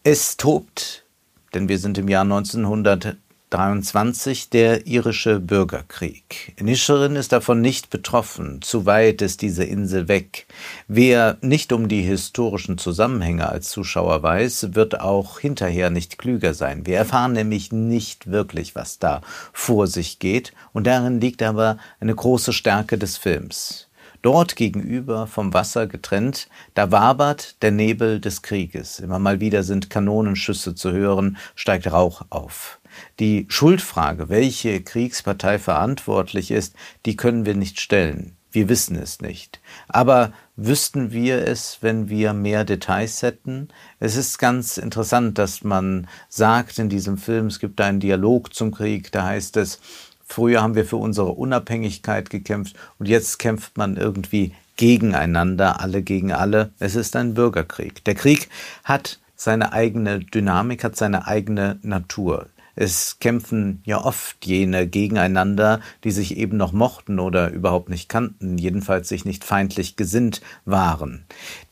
Es 0.05 0.39
tobt, 0.39 1.05
denn 1.53 1.69
wir 1.69 1.79
sind 1.79 1.99
im 1.99 2.09
Jahr 2.09 2.23
1900 2.23 3.15
23 3.53 4.49
der 4.49 4.87
irische 4.87 5.39
Bürgerkrieg. 5.39 6.55
Nischerin 6.59 7.17
ist 7.17 7.33
davon 7.33 7.61
nicht 7.61 7.91
betroffen, 7.91 8.63
zu 8.63 8.87
weit 8.87 9.21
ist 9.21 9.43
diese 9.43 9.65
Insel 9.65 10.09
weg. 10.09 10.47
Wer 10.89 11.37
nicht 11.43 11.73
um 11.75 11.89
die 11.89 12.01
historischen 12.01 12.79
Zusammenhänge 12.79 13.51
als 13.51 13.69
Zuschauer 13.69 14.23
weiß, 14.23 14.69
wird 14.75 15.01
auch 15.01 15.39
hinterher 15.39 15.91
nicht 15.91 16.17
klüger 16.17 16.55
sein. 16.55 16.87
Wir 16.87 16.97
erfahren 16.97 17.35
nämlich 17.35 17.73
nicht 17.73 18.31
wirklich, 18.31 18.75
was 18.75 18.99
da 18.99 19.21
vor 19.53 19.87
sich 19.87 20.19
geht, 20.19 20.55
und 20.73 20.87
darin 20.87 21.21
liegt 21.21 21.43
aber 21.43 21.77
eine 22.01 22.15
große 22.15 22.55
Stärke 22.55 22.97
des 22.97 23.19
Films. 23.19 23.89
Dort 24.23 24.55
gegenüber 24.55 25.27
vom 25.27 25.53
Wasser 25.53 25.89
getrennt, 25.89 26.49
da 26.75 26.93
wabert 26.93 27.61
der 27.63 27.73
Nebel 27.73 28.21
des 28.21 28.43
Krieges. 28.43 29.01
Immer 29.01 29.19
mal 29.19 29.41
wieder 29.41 29.65
sind 29.65 29.91
Kanonenschüsse 29.91 30.75
zu 30.77 30.93
hören, 30.93 31.37
steigt 31.57 31.91
Rauch 31.91 32.23
auf. 32.31 32.79
Die 33.19 33.47
Schuldfrage, 33.49 34.29
welche 34.29 34.81
Kriegspartei 34.81 35.59
verantwortlich 35.59 36.51
ist, 36.51 36.75
die 37.05 37.17
können 37.17 37.47
wir 37.47 37.55
nicht 37.55 37.81
stellen. 37.81 38.37
Wir 38.53 38.69
wissen 38.69 38.97
es 38.97 39.21
nicht. 39.23 39.61
Aber 39.89 40.33
wüssten 40.57 41.11
wir 41.11 41.47
es, 41.47 41.79
wenn 41.81 42.11
wir 42.11 42.35
mehr 42.35 42.65
Details 42.65 43.23
hätten? 43.23 43.69
Es 43.99 44.15
ist 44.15 44.39
ganz 44.39 44.77
interessant, 44.77 45.39
dass 45.39 45.65
man 45.65 46.07
sagt 46.29 46.79
in 46.79 46.91
diesem 46.91 47.17
Film, 47.17 47.47
es 47.47 47.59
gibt 47.59 47.81
einen 47.81 47.99
Dialog 47.99 48.55
zum 48.55 48.71
Krieg, 48.71 49.11
da 49.11 49.25
heißt 49.25 49.57
es, 49.57 49.81
früher 50.33 50.63
haben 50.63 50.75
wir 50.75 50.85
für 50.85 50.97
unsere 50.97 51.33
Unabhängigkeit 51.33 52.31
gekämpft 52.31 52.77
und 52.99 53.07
jetzt 53.07 53.39
kämpft 53.39 53.77
man 53.77 53.97
irgendwie 53.97 54.55
gegeneinander, 54.77 55.81
alle 55.81 56.03
gegen 56.03 56.33
alle. 56.33 56.71
Es 56.79 56.97
ist 56.97 57.15
ein 57.17 57.35
Bürgerkrieg. 57.35 58.05
Der 58.05 58.15
Krieg 58.15 58.49
hat 58.85 59.21
seine 59.37 59.73
eigene 59.73 60.21
Dynamik, 60.21 60.85
hat 60.85 60.97
seine 60.97 61.27
eigene 61.27 61.79
Natur. 61.83 62.47
Es 62.75 63.19
kämpfen 63.21 63.83
ja 63.85 64.03
oft 64.03 64.47
jene 64.47 64.87
gegeneinander, 64.87 65.81
die 66.05 66.11
sich 66.11 66.39
eben 66.39 66.57
noch 66.57 66.73
mochten 66.73 67.19
oder 67.19 67.51
überhaupt 67.51 67.91
nicht 67.91 68.09
kannten, 68.09 68.57
jedenfalls 68.57 69.09
sich 69.09 69.25
nicht 69.25 69.45
feindlich 69.45 69.97
gesinnt 69.97 70.41
waren. 70.65 71.25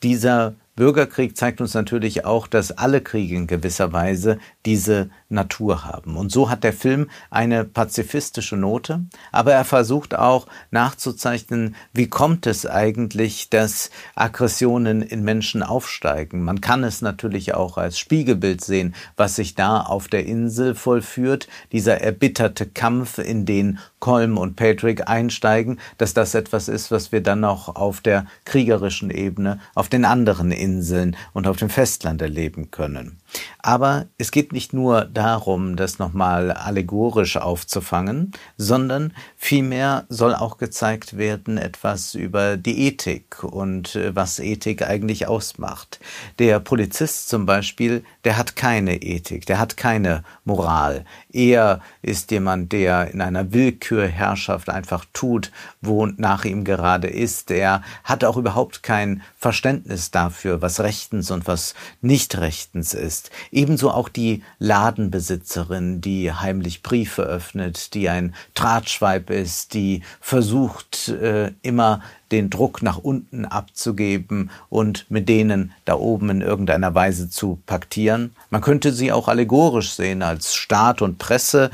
Dieser 0.02 0.54
Bürgerkrieg 0.76 1.36
zeigt 1.36 1.60
uns 1.60 1.74
natürlich 1.74 2.24
auch, 2.24 2.46
dass 2.46 2.72
alle 2.72 3.00
Kriege 3.00 3.36
in 3.36 3.46
gewisser 3.46 3.92
Weise 3.92 4.38
diese 4.64 5.10
Natur 5.28 5.84
haben. 5.84 6.16
Und 6.16 6.32
so 6.32 6.48
hat 6.48 6.64
der 6.64 6.72
Film 6.72 7.10
eine 7.30 7.64
pazifistische 7.64 8.56
Note, 8.56 9.04
aber 9.32 9.52
er 9.52 9.64
versucht 9.64 10.14
auch 10.14 10.46
nachzuzeichnen, 10.70 11.76
wie 11.92 12.08
kommt 12.08 12.46
es 12.46 12.66
eigentlich, 12.66 13.50
dass 13.50 13.90
Aggressionen 14.14 15.02
in 15.02 15.22
Menschen 15.22 15.62
aufsteigen. 15.62 16.42
Man 16.42 16.60
kann 16.60 16.84
es 16.84 17.02
natürlich 17.02 17.54
auch 17.54 17.76
als 17.76 17.98
Spiegelbild 17.98 18.64
sehen, 18.64 18.94
was 19.16 19.36
sich 19.36 19.54
da 19.54 19.80
auf 19.80 20.08
der 20.08 20.24
Insel 20.24 20.74
vollführt, 20.74 21.48
dieser 21.72 22.00
erbitterte 22.00 22.66
Kampf, 22.66 23.18
in 23.18 23.44
den 23.44 23.78
Colm 24.00 24.38
und 24.38 24.56
Patrick 24.56 25.08
einsteigen, 25.08 25.78
dass 25.98 26.14
das 26.14 26.34
etwas 26.34 26.68
ist, 26.68 26.90
was 26.90 27.12
wir 27.12 27.22
dann 27.22 27.40
noch 27.40 27.76
auf 27.76 28.00
der 28.00 28.26
kriegerischen 28.44 29.10
Ebene 29.10 29.60
auf 29.74 29.88
den 29.88 30.04
anderen 30.04 30.52
Inseln 30.52 31.16
und 31.32 31.46
auf 31.46 31.58
dem 31.58 31.70
Festland 31.70 32.20
erleben 32.20 32.70
können. 32.70 33.18
Aber 33.62 34.06
es 34.16 34.30
geht 34.30 34.52
nicht 34.52 34.72
nur 34.72 35.04
darum, 35.04 35.76
das 35.76 35.98
nochmal 35.98 36.50
allegorisch 36.50 37.36
aufzufangen, 37.36 38.32
sondern 38.56 39.12
vielmehr 39.36 40.04
soll 40.08 40.34
auch 40.34 40.56
gezeigt 40.56 41.18
werden 41.18 41.58
etwas 41.58 42.14
über 42.14 42.56
die 42.56 42.86
Ethik 42.86 43.44
und 43.44 43.96
äh, 43.96 44.14
was 44.16 44.38
Ethik 44.38 44.82
eigentlich 44.82 45.26
ausmacht. 45.26 46.00
Der 46.38 46.58
Polizist 46.60 47.28
zum 47.28 47.44
Beispiel, 47.44 48.04
der 48.24 48.38
hat 48.38 48.56
keine 48.56 49.02
Ethik, 49.02 49.46
der 49.46 49.58
hat 49.58 49.76
keine 49.76 50.24
Moral. 50.44 51.04
Er 51.32 51.80
ist 52.02 52.30
jemand, 52.30 52.72
der 52.72 53.10
in 53.10 53.20
einer 53.20 53.52
Willkürherrschaft 53.52 54.70
einfach 54.70 55.04
tut, 55.12 55.52
wo 55.82 56.06
nach 56.06 56.44
ihm 56.44 56.64
gerade 56.64 57.08
ist. 57.08 57.50
Er 57.50 57.82
hat 58.04 58.24
auch 58.24 58.36
überhaupt 58.36 58.82
kein 58.82 59.22
Verständnis 59.36 60.10
dafür, 60.10 60.62
was 60.62 60.80
rechtens 60.80 61.30
und 61.30 61.46
was 61.46 61.74
nicht 62.00 62.38
rechtens 62.38 62.94
ist. 62.94 63.19
Ebenso 63.50 63.90
auch 63.90 64.08
die 64.08 64.42
Ladenbesitzerin, 64.58 66.00
die 66.00 66.32
heimlich 66.32 66.82
Briefe 66.82 67.22
öffnet, 67.22 67.94
die 67.94 68.08
ein 68.08 68.34
Drahtschweib 68.54 69.30
ist, 69.30 69.74
die 69.74 70.02
versucht, 70.20 71.08
äh, 71.08 71.52
immer 71.62 72.00
den 72.30 72.50
Druck 72.50 72.82
nach 72.82 72.98
unten 72.98 73.44
abzugeben 73.44 74.50
und 74.68 75.06
mit 75.10 75.28
denen 75.28 75.72
da 75.84 75.94
oben 75.94 76.30
in 76.30 76.40
irgendeiner 76.42 76.94
Weise 76.94 77.28
zu 77.28 77.60
paktieren. 77.66 78.34
Man 78.50 78.60
könnte 78.60 78.92
sie 78.92 79.12
auch 79.12 79.28
allegorisch 79.28 79.90
sehen 79.90 80.22
als 80.22 80.54
Staat 80.54 81.02
und 81.02 81.18
Presse, 81.18 81.70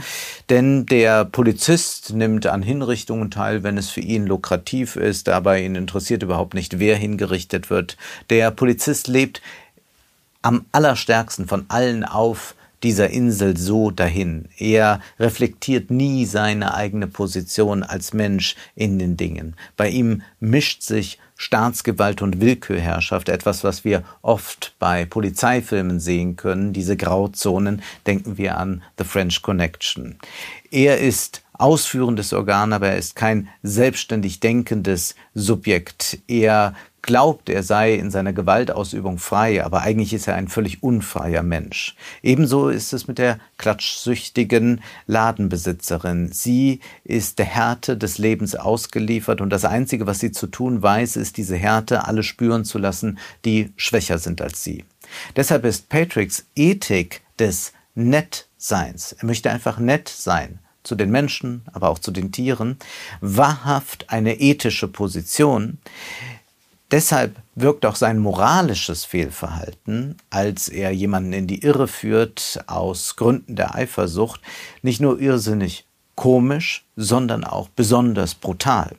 denn 0.48 0.86
der 0.86 1.24
Polizist 1.24 2.14
nimmt 2.14 2.46
an 2.46 2.62
Hinrichtungen 2.62 3.30
teil, 3.30 3.62
wenn 3.62 3.76
es 3.76 3.90
für 3.90 4.00
ihn 4.00 4.26
lukrativ 4.26 4.96
ist, 4.96 5.28
aber 5.28 5.58
ihn 5.58 5.74
interessiert 5.74 6.22
überhaupt 6.22 6.54
nicht, 6.54 6.78
wer 6.78 6.96
hingerichtet 6.96 7.70
wird. 7.70 7.96
Der 8.30 8.50
Polizist 8.50 9.08
lebt 9.08 9.42
am 10.46 10.64
allerstärksten 10.70 11.48
von 11.48 11.64
allen 11.66 12.04
auf 12.04 12.54
dieser 12.84 13.10
Insel 13.10 13.56
so 13.56 13.90
dahin. 13.90 14.48
Er 14.58 15.00
reflektiert 15.18 15.90
nie 15.90 16.24
seine 16.24 16.72
eigene 16.74 17.08
Position 17.08 17.82
als 17.82 18.12
Mensch 18.12 18.54
in 18.76 19.00
den 19.00 19.16
Dingen. 19.16 19.56
Bei 19.76 19.88
ihm 19.88 20.22
mischt 20.38 20.82
sich 20.82 21.18
Staatsgewalt 21.34 22.22
und 22.22 22.40
Willkürherrschaft, 22.40 23.28
etwas, 23.28 23.64
was 23.64 23.84
wir 23.84 24.04
oft 24.22 24.76
bei 24.78 25.04
Polizeifilmen 25.04 25.98
sehen 25.98 26.36
können, 26.36 26.72
diese 26.72 26.96
Grauzonen, 26.96 27.82
denken 28.06 28.38
wir 28.38 28.56
an 28.56 28.84
The 28.98 29.04
French 29.04 29.42
Connection. 29.42 30.16
Er 30.70 30.98
ist 31.00 31.42
ausführendes 31.54 32.32
Organ, 32.32 32.72
aber 32.72 32.90
er 32.90 32.98
ist 32.98 33.16
kein 33.16 33.48
selbstständig 33.64 34.38
denkendes 34.38 35.16
Subjekt. 35.34 36.18
Er 36.28 36.74
glaubt, 37.06 37.48
er 37.48 37.62
sei 37.62 37.94
in 37.94 38.10
seiner 38.10 38.32
Gewaltausübung 38.32 39.18
frei, 39.18 39.64
aber 39.64 39.82
eigentlich 39.82 40.12
ist 40.12 40.28
er 40.28 40.34
ein 40.34 40.48
völlig 40.48 40.82
unfreier 40.82 41.42
Mensch. 41.42 41.96
Ebenso 42.22 42.68
ist 42.68 42.92
es 42.92 43.08
mit 43.08 43.18
der 43.18 43.38
klatschsüchtigen 43.58 44.82
Ladenbesitzerin. 45.06 46.32
Sie 46.32 46.80
ist 47.04 47.38
der 47.38 47.46
Härte 47.46 47.96
des 47.96 48.18
Lebens 48.18 48.54
ausgeliefert 48.54 49.40
und 49.40 49.50
das 49.50 49.64
Einzige, 49.64 50.06
was 50.06 50.18
sie 50.18 50.32
zu 50.32 50.48
tun 50.48 50.82
weiß, 50.82 51.16
ist 51.16 51.36
diese 51.36 51.56
Härte 51.56 52.06
alle 52.06 52.22
spüren 52.22 52.64
zu 52.64 52.78
lassen, 52.78 53.18
die 53.44 53.72
schwächer 53.76 54.18
sind 54.18 54.42
als 54.42 54.62
sie. 54.62 54.84
Deshalb 55.36 55.64
ist 55.64 55.88
Patricks 55.88 56.46
Ethik 56.54 57.22
des 57.38 57.72
Nettseins, 57.94 59.12
er 59.12 59.26
möchte 59.26 59.50
einfach 59.50 59.78
nett 59.78 60.08
sein, 60.08 60.58
zu 60.82 60.94
den 60.94 61.10
Menschen, 61.10 61.62
aber 61.72 61.88
auch 61.88 61.98
zu 61.98 62.10
den 62.10 62.30
Tieren, 62.32 62.78
wahrhaft 63.20 64.10
eine 64.10 64.38
ethische 64.40 64.88
Position, 64.88 65.78
Deshalb 66.92 67.36
wirkt 67.56 67.84
auch 67.84 67.96
sein 67.96 68.18
moralisches 68.18 69.04
Fehlverhalten, 69.04 70.16
als 70.30 70.68
er 70.68 70.92
jemanden 70.92 71.32
in 71.32 71.48
die 71.48 71.62
Irre 71.62 71.88
führt 71.88 72.62
aus 72.68 73.16
Gründen 73.16 73.56
der 73.56 73.74
Eifersucht, 73.74 74.40
nicht 74.82 75.00
nur 75.00 75.20
irrsinnig 75.20 75.84
komisch, 76.14 76.86
sondern 76.94 77.42
auch 77.42 77.68
besonders 77.68 78.36
brutal. 78.36 78.94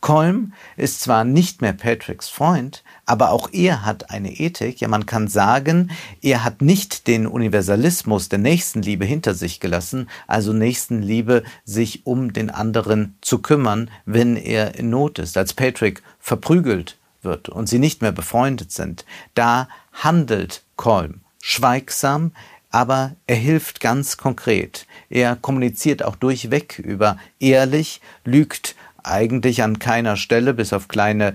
Colm 0.00 0.52
ist 0.76 1.00
zwar 1.00 1.24
nicht 1.24 1.60
mehr 1.60 1.72
Patricks 1.72 2.28
Freund, 2.28 2.84
aber 3.04 3.30
auch 3.30 3.48
er 3.52 3.84
hat 3.84 4.10
eine 4.10 4.32
Ethik. 4.32 4.80
Ja, 4.80 4.88
man 4.88 5.06
kann 5.06 5.26
sagen, 5.28 5.90
er 6.22 6.44
hat 6.44 6.62
nicht 6.62 7.08
den 7.08 7.26
Universalismus 7.26 8.28
der 8.28 8.38
Nächstenliebe 8.38 9.04
hinter 9.04 9.34
sich 9.34 9.58
gelassen, 9.58 10.08
also 10.28 10.52
Nächstenliebe, 10.52 11.42
sich 11.64 12.06
um 12.06 12.32
den 12.32 12.50
anderen 12.50 13.16
zu 13.20 13.38
kümmern, 13.38 13.90
wenn 14.06 14.36
er 14.36 14.76
in 14.76 14.90
Not 14.90 15.18
ist. 15.18 15.36
Als 15.36 15.52
Patrick 15.52 16.02
verprügelt 16.20 16.97
wird 17.22 17.48
und 17.48 17.68
sie 17.68 17.78
nicht 17.78 18.02
mehr 18.02 18.12
befreundet 18.12 18.72
sind, 18.72 19.04
da 19.34 19.68
handelt 19.92 20.62
Kolm 20.76 21.20
schweigsam, 21.40 22.32
aber 22.70 23.16
er 23.26 23.36
hilft 23.36 23.80
ganz 23.80 24.16
konkret. 24.16 24.86
Er 25.08 25.36
kommuniziert 25.36 26.04
auch 26.04 26.16
durchweg 26.16 26.78
über 26.78 27.18
ehrlich, 27.40 28.00
lügt 28.24 28.76
eigentlich 29.02 29.62
an 29.62 29.78
keiner 29.78 30.16
Stelle, 30.16 30.52
bis 30.52 30.72
auf 30.72 30.88
kleine 30.88 31.34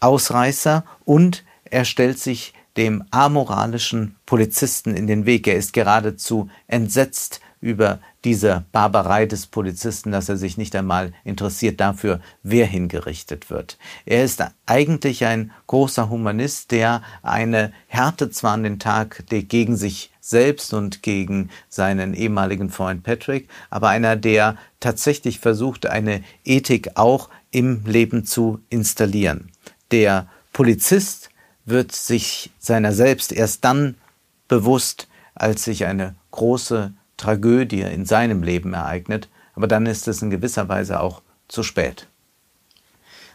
Ausreißer, 0.00 0.84
und 1.04 1.44
er 1.64 1.84
stellt 1.84 2.18
sich 2.18 2.54
dem 2.76 3.04
amoralischen 3.10 4.16
Polizisten 4.26 4.94
in 4.94 5.06
den 5.06 5.26
Weg. 5.26 5.46
Er 5.46 5.56
ist 5.56 5.72
geradezu 5.72 6.48
entsetzt 6.66 7.40
über 7.60 7.98
diese 8.24 8.64
Barbarei 8.72 9.26
des 9.26 9.46
Polizisten, 9.46 10.12
dass 10.12 10.28
er 10.28 10.36
sich 10.36 10.58
nicht 10.58 10.74
einmal 10.76 11.12
interessiert 11.24 11.80
dafür, 11.80 12.20
wer 12.42 12.66
hingerichtet 12.66 13.50
wird. 13.50 13.78
Er 14.06 14.24
ist 14.24 14.44
eigentlich 14.66 15.24
ein 15.24 15.52
großer 15.66 16.10
Humanist, 16.10 16.70
der 16.70 17.02
eine 17.22 17.72
Härte 17.86 18.30
zwar 18.30 18.52
an 18.52 18.62
den 18.62 18.78
Tag 18.78 19.24
gegen 19.28 19.76
sich 19.76 20.10
selbst 20.20 20.74
und 20.74 21.02
gegen 21.02 21.48
seinen 21.68 22.14
ehemaligen 22.14 22.70
Freund 22.70 23.02
Patrick, 23.02 23.48
aber 23.70 23.88
einer, 23.88 24.16
der 24.16 24.56
tatsächlich 24.78 25.40
versucht, 25.40 25.86
eine 25.86 26.22
Ethik 26.44 26.90
auch 26.96 27.30
im 27.50 27.84
Leben 27.86 28.24
zu 28.24 28.60
installieren. 28.68 29.50
Der 29.90 30.28
Polizist 30.52 31.30
wird 31.64 31.92
sich 31.92 32.50
seiner 32.58 32.92
selbst 32.92 33.32
erst 33.32 33.64
dann 33.64 33.94
bewusst, 34.48 35.08
als 35.34 35.64
sich 35.64 35.86
eine 35.86 36.14
große 36.30 36.92
Tragödie 37.18 37.82
in 37.82 38.06
seinem 38.06 38.42
Leben 38.42 38.72
ereignet, 38.72 39.28
aber 39.54 39.66
dann 39.66 39.84
ist 39.84 40.08
es 40.08 40.22
in 40.22 40.30
gewisser 40.30 40.68
Weise 40.70 41.00
auch 41.00 41.20
zu 41.48 41.62
spät. 41.62 42.08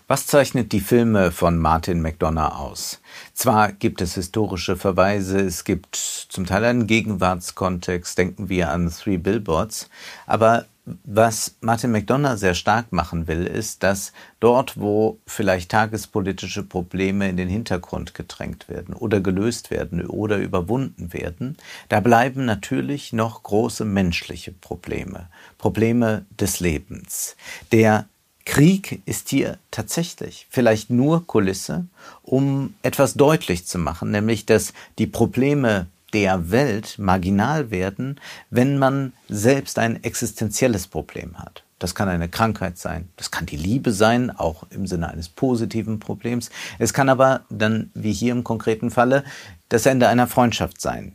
Was 0.07 0.27
zeichnet 0.27 0.73
die 0.73 0.81
Filme 0.81 1.31
von 1.31 1.57
Martin 1.57 2.01
McDonough 2.01 2.59
aus? 2.59 3.01
Zwar 3.33 3.71
gibt 3.71 4.01
es 4.01 4.15
historische 4.15 4.75
Verweise, 4.75 5.39
es 5.39 5.63
gibt 5.63 5.95
zum 5.95 6.45
Teil 6.45 6.65
einen 6.65 6.87
Gegenwartskontext, 6.87 8.17
denken 8.17 8.49
wir 8.49 8.69
an 8.69 8.91
Three 8.91 9.17
Billboards, 9.17 9.89
aber 10.25 10.65
was 10.85 11.55
Martin 11.61 11.91
McDonough 11.91 12.37
sehr 12.37 12.55
stark 12.55 12.91
machen 12.91 13.27
will, 13.27 13.45
ist, 13.45 13.83
dass 13.83 14.11
dort, 14.39 14.79
wo 14.79 15.17
vielleicht 15.25 15.71
tagespolitische 15.71 16.63
Probleme 16.63 17.29
in 17.29 17.37
den 17.37 17.47
Hintergrund 17.47 18.13
gedrängt 18.13 18.67
werden 18.67 18.93
oder 18.93 19.21
gelöst 19.21 19.71
werden 19.71 20.05
oder 20.05 20.37
überwunden 20.37 21.13
werden, 21.13 21.57
da 21.87 22.01
bleiben 22.01 22.45
natürlich 22.45 23.13
noch 23.13 23.43
große 23.43 23.85
menschliche 23.85 24.51
Probleme, 24.51 25.27
Probleme 25.57 26.25
des 26.37 26.59
Lebens. 26.59 27.37
Der 27.71 28.05
Krieg 28.45 29.01
ist 29.05 29.29
hier 29.29 29.57
tatsächlich 29.71 30.47
vielleicht 30.49 30.89
nur 30.89 31.25
Kulisse, 31.25 31.87
um 32.23 32.73
etwas 32.81 33.13
deutlich 33.13 33.65
zu 33.65 33.79
machen, 33.79 34.11
nämlich 34.11 34.45
dass 34.45 34.73
die 34.97 35.07
Probleme 35.07 35.87
der 36.13 36.51
Welt 36.51 36.95
marginal 36.99 37.71
werden, 37.71 38.19
wenn 38.49 38.77
man 38.77 39.13
selbst 39.29 39.79
ein 39.79 40.03
existenzielles 40.03 40.87
Problem 40.87 41.39
hat. 41.39 41.63
Das 41.79 41.95
kann 41.95 42.07
eine 42.07 42.29
Krankheit 42.29 42.77
sein, 42.77 43.09
das 43.17 43.29
kann 43.29 43.45
die 43.45 43.57
Liebe 43.57 43.91
sein, 43.91 44.31
auch 44.31 44.63
im 44.69 44.87
Sinne 44.87 45.09
eines 45.09 45.27
positiven 45.27 45.99
Problems. 45.99 46.49
Es 46.79 46.93
kann 46.93 47.09
aber 47.09 47.41
dann, 47.49 47.91
wie 47.93 48.13
hier 48.13 48.31
im 48.31 48.45
konkreten 48.45 48.89
Falle, 48.89 49.23
das 49.67 49.85
Ende 49.85 50.07
einer 50.07 50.27
Freundschaft 50.27 50.79
sein. 50.79 51.13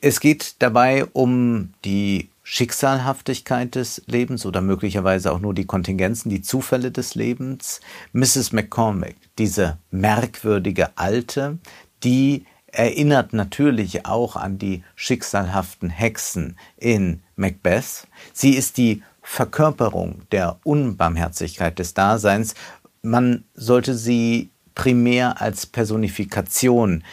Es 0.00 0.20
geht 0.20 0.56
dabei 0.60 1.04
um 1.06 1.72
die 1.84 2.28
Schicksalhaftigkeit 2.44 3.74
des 3.74 4.02
Lebens 4.06 4.44
oder 4.44 4.60
möglicherweise 4.60 5.32
auch 5.32 5.40
nur 5.40 5.54
die 5.54 5.64
Kontingenzen, 5.64 6.28
die 6.28 6.42
Zufälle 6.42 6.90
des 6.90 7.14
Lebens. 7.14 7.80
Mrs. 8.12 8.52
McCormick, 8.52 9.16
diese 9.38 9.78
merkwürdige 9.90 10.96
Alte, 10.96 11.58
die 12.04 12.44
erinnert 12.72 13.32
natürlich 13.32 14.06
auch 14.06 14.34
an 14.34 14.58
die 14.58 14.82
schicksalhaften 14.96 15.90
Hexen 15.90 16.56
in 16.76 17.22
Macbeth. 17.36 18.08
Sie 18.32 18.54
ist 18.54 18.78
die 18.78 19.02
Verkörperung 19.22 20.22
der 20.32 20.58
Unbarmherzigkeit 20.64 21.78
des 21.78 21.94
Daseins. 21.94 22.54
Man 23.02 23.44
sollte 23.54 23.94
sie 23.94 24.50
primär 24.74 25.40
als 25.40 25.66
Personifikation 25.66 27.04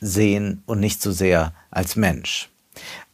sehen 0.00 0.62
und 0.66 0.80
nicht 0.80 1.02
so 1.02 1.12
sehr 1.12 1.52
als 1.70 1.96
Mensch. 1.96 2.48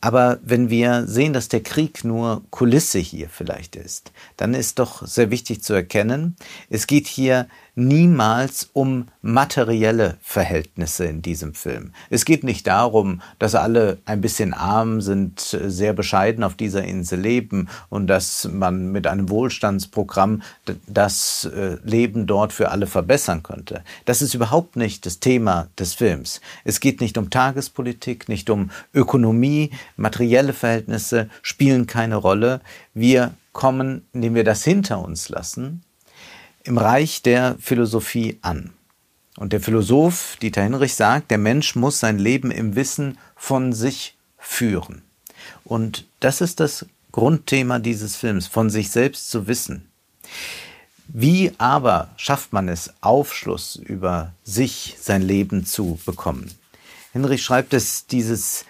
Aber 0.00 0.38
wenn 0.44 0.70
wir 0.70 1.06
sehen, 1.06 1.32
dass 1.32 1.48
der 1.48 1.62
Krieg 1.62 2.04
nur 2.04 2.44
Kulisse 2.50 2.98
hier 2.98 3.28
vielleicht 3.28 3.74
ist, 3.74 4.12
dann 4.36 4.54
ist 4.54 4.78
doch 4.78 5.04
sehr 5.06 5.30
wichtig 5.30 5.62
zu 5.62 5.72
erkennen, 5.72 6.36
es 6.68 6.86
geht 6.86 7.06
hier 7.06 7.48
niemals 7.76 8.70
um 8.72 9.08
materielle 9.20 10.16
Verhältnisse 10.22 11.04
in 11.04 11.22
diesem 11.22 11.54
Film. 11.54 11.92
Es 12.10 12.24
geht 12.24 12.42
nicht 12.42 12.66
darum, 12.66 13.20
dass 13.38 13.54
alle 13.54 13.98
ein 14.06 14.22
bisschen 14.22 14.54
arm 14.54 15.02
sind, 15.02 15.40
sehr 15.40 15.92
bescheiden 15.92 16.42
auf 16.42 16.54
dieser 16.54 16.82
Insel 16.84 17.20
leben 17.20 17.68
und 17.90 18.06
dass 18.06 18.48
man 18.50 18.90
mit 18.92 19.06
einem 19.06 19.28
Wohlstandsprogramm 19.28 20.42
das 20.86 21.44
äh, 21.44 21.76
Leben 21.84 22.26
dort 22.26 22.54
für 22.54 22.70
alle 22.70 22.86
verbessern 22.86 23.42
könnte. 23.42 23.84
Das 24.06 24.22
ist 24.22 24.34
überhaupt 24.34 24.76
nicht 24.76 25.04
das 25.04 25.20
Thema 25.20 25.68
des 25.78 25.92
Films. 25.94 26.40
Es 26.64 26.80
geht 26.80 27.02
nicht 27.02 27.18
um 27.18 27.28
Tagespolitik, 27.28 28.28
nicht 28.30 28.48
um 28.48 28.70
Ökonomie, 28.94 29.70
materielle 29.96 30.54
Verhältnisse 30.54 31.28
spielen 31.42 31.86
keine 31.86 32.16
Rolle. 32.16 32.62
Wir 32.94 33.34
kommen, 33.52 34.06
indem 34.12 34.34
wir 34.34 34.44
das 34.44 34.64
hinter 34.64 35.02
uns 35.02 35.28
lassen, 35.28 35.82
im 36.66 36.78
Reich 36.78 37.22
der 37.22 37.56
Philosophie 37.60 38.38
an. 38.42 38.72
Und 39.36 39.52
der 39.52 39.60
Philosoph 39.60 40.36
Dieter 40.40 40.62
Hinrich 40.62 40.94
sagt, 40.94 41.30
der 41.30 41.38
Mensch 41.38 41.76
muss 41.76 42.00
sein 42.00 42.18
Leben 42.18 42.50
im 42.50 42.74
Wissen 42.74 43.18
von 43.36 43.72
sich 43.72 44.16
führen. 44.38 45.02
Und 45.64 46.06
das 46.20 46.40
ist 46.40 46.60
das 46.60 46.86
Grundthema 47.12 47.78
dieses 47.78 48.16
Films, 48.16 48.46
von 48.46 48.70
sich 48.70 48.90
selbst 48.90 49.30
zu 49.30 49.46
wissen. 49.46 49.88
Wie 51.08 51.52
aber 51.58 52.10
schafft 52.16 52.52
man 52.52 52.68
es, 52.68 52.92
Aufschluss 53.00 53.76
über 53.76 54.32
sich, 54.42 54.96
sein 55.00 55.22
Leben 55.22 55.64
zu 55.64 55.98
bekommen? 56.04 56.50
Hinrich 57.12 57.42
schreibt 57.42 57.74
es, 57.74 58.06
dieses, 58.06 58.64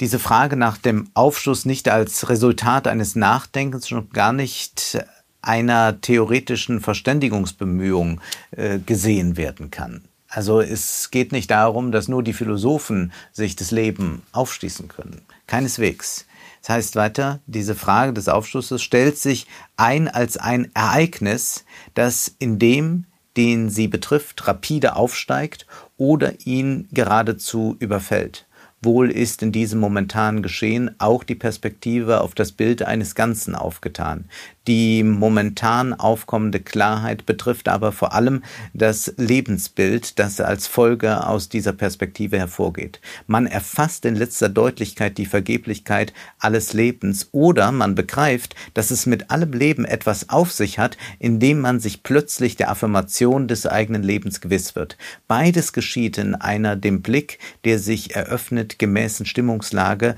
diese 0.00 0.18
Frage 0.18 0.56
nach 0.56 0.78
dem 0.78 1.10
Aufschluss 1.14 1.64
nicht 1.64 1.88
als 1.88 2.28
Resultat 2.28 2.86
eines 2.86 3.14
Nachdenkens, 3.14 3.88
schon 3.88 4.08
gar 4.10 4.32
nicht 4.32 5.04
einer 5.42 6.00
theoretischen 6.00 6.80
Verständigungsbemühung 6.80 8.20
äh, 8.50 8.78
gesehen 8.78 9.36
werden 9.36 9.70
kann. 9.70 10.02
Also 10.28 10.60
es 10.60 11.10
geht 11.10 11.32
nicht 11.32 11.50
darum, 11.50 11.92
dass 11.92 12.08
nur 12.08 12.22
die 12.22 12.32
Philosophen 12.32 13.12
sich 13.32 13.56
das 13.56 13.70
Leben 13.70 14.22
aufschließen 14.32 14.88
können. 14.88 15.22
Keineswegs. 15.46 16.26
Das 16.62 16.70
heißt 16.70 16.96
weiter, 16.96 17.38
diese 17.46 17.76
Frage 17.76 18.12
des 18.12 18.28
Aufschlusses 18.28 18.82
stellt 18.82 19.18
sich 19.18 19.46
ein 19.76 20.08
als 20.08 20.36
ein 20.36 20.70
Ereignis, 20.74 21.64
das 21.94 22.34
in 22.40 22.58
dem, 22.58 23.04
den 23.36 23.70
sie 23.70 23.86
betrifft, 23.86 24.48
rapide 24.48 24.96
aufsteigt 24.96 25.66
oder 25.96 26.34
ihn 26.44 26.88
geradezu 26.90 27.76
überfällt. 27.78 28.46
Wohl 28.82 29.10
ist 29.10 29.42
in 29.42 29.52
diesem 29.52 29.80
momentanen 29.80 30.42
Geschehen 30.42 30.94
auch 30.98 31.24
die 31.24 31.34
Perspektive 31.34 32.20
auf 32.20 32.34
das 32.34 32.52
Bild 32.52 32.82
eines 32.82 33.14
Ganzen 33.14 33.54
aufgetan. 33.54 34.26
Die 34.66 35.04
momentan 35.04 35.94
aufkommende 35.94 36.58
Klarheit 36.58 37.24
betrifft 37.24 37.68
aber 37.68 37.92
vor 37.92 38.14
allem 38.14 38.42
das 38.74 39.14
Lebensbild, 39.16 40.18
das 40.18 40.40
als 40.40 40.66
Folge 40.66 41.26
aus 41.26 41.48
dieser 41.48 41.72
Perspektive 41.72 42.38
hervorgeht. 42.38 43.00
Man 43.26 43.46
erfasst 43.46 44.04
in 44.04 44.16
letzter 44.16 44.48
Deutlichkeit 44.48 45.18
die 45.18 45.26
Vergeblichkeit 45.26 46.12
alles 46.38 46.72
Lebens 46.72 47.28
oder 47.30 47.70
man 47.70 47.94
begreift, 47.94 48.56
dass 48.74 48.90
es 48.90 49.06
mit 49.06 49.30
allem 49.30 49.52
Leben 49.52 49.84
etwas 49.84 50.30
auf 50.30 50.50
sich 50.52 50.78
hat, 50.78 50.96
indem 51.20 51.60
man 51.60 51.78
sich 51.78 52.02
plötzlich 52.02 52.56
der 52.56 52.70
Affirmation 52.70 53.46
des 53.46 53.66
eigenen 53.66 54.02
Lebens 54.02 54.40
gewiss 54.40 54.74
wird. 54.74 54.96
Beides 55.28 55.72
geschieht 55.72 56.18
in 56.18 56.34
einer 56.34 56.74
dem 56.74 57.02
Blick, 57.02 57.38
der 57.64 57.78
sich 57.78 58.16
eröffnet, 58.16 58.78
gemäßen 58.78 59.26
Stimmungslage, 59.26 60.16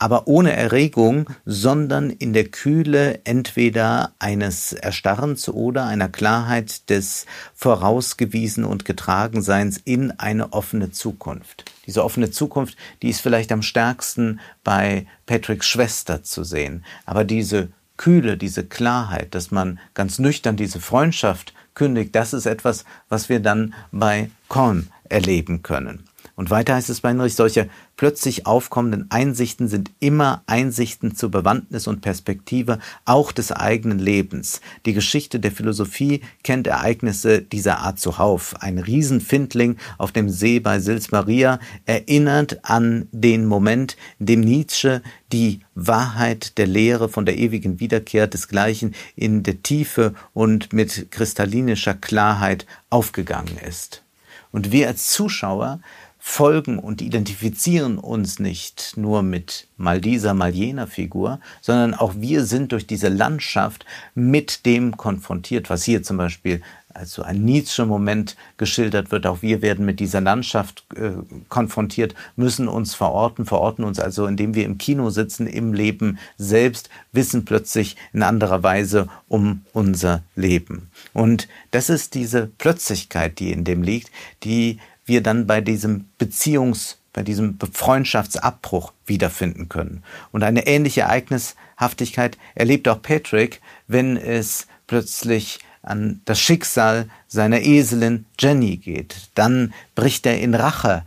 aber 0.00 0.26
ohne 0.26 0.56
Erregung, 0.56 1.26
sondern 1.44 2.08
in 2.08 2.32
der 2.32 2.48
Kühle 2.48 3.20
entweder 3.24 4.12
eines 4.18 4.72
Erstarrens 4.72 5.48
oder 5.48 5.84
einer 5.84 6.08
Klarheit 6.08 6.88
des 6.88 7.26
Vorausgewiesen 7.54 8.64
und 8.64 8.86
Getragenseins 8.86 9.78
in 9.84 10.10
eine 10.12 10.54
offene 10.54 10.90
Zukunft. 10.90 11.70
Diese 11.86 12.02
offene 12.02 12.30
Zukunft, 12.30 12.76
die 13.02 13.10
ist 13.10 13.20
vielleicht 13.20 13.52
am 13.52 13.62
stärksten 13.62 14.40
bei 14.64 15.06
Patricks 15.26 15.68
Schwester 15.68 16.22
zu 16.22 16.44
sehen, 16.44 16.84
aber 17.04 17.24
diese 17.24 17.68
Kühle, 17.98 18.38
diese 18.38 18.64
Klarheit, 18.64 19.34
dass 19.34 19.50
man 19.50 19.78
ganz 19.92 20.18
nüchtern 20.18 20.56
diese 20.56 20.80
Freundschaft 20.80 21.52
kündigt, 21.74 22.14
das 22.14 22.32
ist 22.32 22.46
etwas, 22.46 22.86
was 23.10 23.28
wir 23.28 23.40
dann 23.40 23.74
bei 23.92 24.30
Korn 24.48 24.88
erleben 25.10 25.62
können. 25.62 26.04
Und 26.40 26.48
weiter 26.48 26.76
heißt 26.76 26.88
es 26.88 27.02
bei 27.02 27.10
Heinrich, 27.10 27.34
solche 27.34 27.68
plötzlich 27.98 28.46
aufkommenden 28.46 29.10
Einsichten 29.10 29.68
sind 29.68 29.90
immer 30.00 30.42
Einsichten 30.46 31.14
zur 31.14 31.30
Bewandtnis 31.30 31.86
und 31.86 32.00
Perspektive 32.00 32.78
auch 33.04 33.30
des 33.30 33.52
eigenen 33.52 33.98
Lebens. 33.98 34.62
Die 34.86 34.94
Geschichte 34.94 35.38
der 35.38 35.52
Philosophie 35.52 36.22
kennt 36.42 36.66
Ereignisse 36.66 37.42
dieser 37.42 37.80
Art 37.80 37.98
zuhauf. 37.98 38.54
Ein 38.60 38.78
Riesenfindling 38.78 39.76
auf 39.98 40.12
dem 40.12 40.30
See 40.30 40.60
bei 40.60 40.80
Sils 40.80 41.10
Maria 41.10 41.60
erinnert 41.84 42.60
an 42.62 43.06
den 43.12 43.44
Moment, 43.44 43.98
in 44.18 44.24
dem 44.24 44.40
Nietzsche 44.40 45.02
die 45.32 45.60
Wahrheit 45.74 46.56
der 46.56 46.68
Lehre 46.68 47.10
von 47.10 47.26
der 47.26 47.36
ewigen 47.36 47.80
Wiederkehr 47.80 48.26
desgleichen 48.26 48.94
in 49.14 49.42
der 49.42 49.62
Tiefe 49.62 50.14
und 50.32 50.72
mit 50.72 51.10
kristallinischer 51.10 51.92
Klarheit 51.92 52.64
aufgegangen 52.88 53.58
ist. 53.68 54.04
Und 54.52 54.72
wir 54.72 54.88
als 54.88 55.08
Zuschauer 55.08 55.80
folgen 56.20 56.78
und 56.78 57.00
identifizieren 57.00 57.98
uns 57.98 58.38
nicht 58.38 58.92
nur 58.96 59.22
mit 59.22 59.66
mal 59.78 60.00
dieser, 60.00 60.34
mal 60.34 60.54
jener 60.54 60.86
Figur, 60.86 61.40
sondern 61.62 61.94
auch 61.94 62.12
wir 62.16 62.44
sind 62.44 62.72
durch 62.72 62.86
diese 62.86 63.08
Landschaft 63.08 63.86
mit 64.14 64.66
dem 64.66 64.98
konfrontiert, 64.98 65.70
was 65.70 65.82
hier 65.82 66.02
zum 66.02 66.18
Beispiel 66.18 66.60
als 66.92 67.12
so 67.12 67.22
ein 67.22 67.44
Nietzsche-Moment 67.44 68.36
geschildert 68.56 69.10
wird. 69.10 69.26
Auch 69.26 69.42
wir 69.42 69.62
werden 69.62 69.86
mit 69.86 70.00
dieser 70.00 70.20
Landschaft 70.20 70.84
äh, 70.94 71.12
konfrontiert, 71.48 72.14
müssen 72.36 72.68
uns 72.68 72.94
verorten, 72.94 73.46
verorten 73.46 73.84
uns 73.84 74.00
also, 74.00 74.26
indem 74.26 74.54
wir 74.54 74.64
im 74.64 74.78
Kino 74.78 75.10
sitzen, 75.10 75.46
im 75.46 75.72
Leben 75.72 76.18
selbst, 76.36 76.90
wissen 77.12 77.44
plötzlich 77.44 77.96
in 78.12 78.22
anderer 78.22 78.62
Weise 78.62 79.08
um 79.28 79.62
unser 79.72 80.22
Leben. 80.34 80.90
Und 81.12 81.48
das 81.70 81.90
ist 81.90 82.14
diese 82.14 82.46
Plötzlichkeit, 82.58 83.38
die 83.38 83.52
in 83.52 83.64
dem 83.64 83.82
liegt, 83.82 84.10
die 84.42 84.78
wir 85.10 85.22
dann 85.22 85.46
bei 85.46 85.60
diesem 85.60 86.06
Beziehungs 86.16 86.96
bei 87.12 87.22
diesem 87.22 87.58
Freundschaftsabbruch 87.72 88.92
wiederfinden 89.04 89.68
können. 89.68 90.04
Und 90.30 90.44
eine 90.44 90.66
ähnliche 90.66 91.02
Ereignishaftigkeit 91.02 92.38
erlebt 92.54 92.86
auch 92.88 93.02
Patrick, 93.02 93.60
wenn 93.88 94.16
es 94.16 94.68
plötzlich 94.86 95.58
an 95.82 96.20
das 96.24 96.38
Schicksal 96.38 97.08
seiner 97.26 97.62
Eselin 97.62 98.26
Jenny 98.38 98.76
geht. 98.76 99.30
Dann 99.34 99.72
bricht 99.94 100.26
er 100.26 100.38
in 100.40 100.54
Rache 100.54 101.04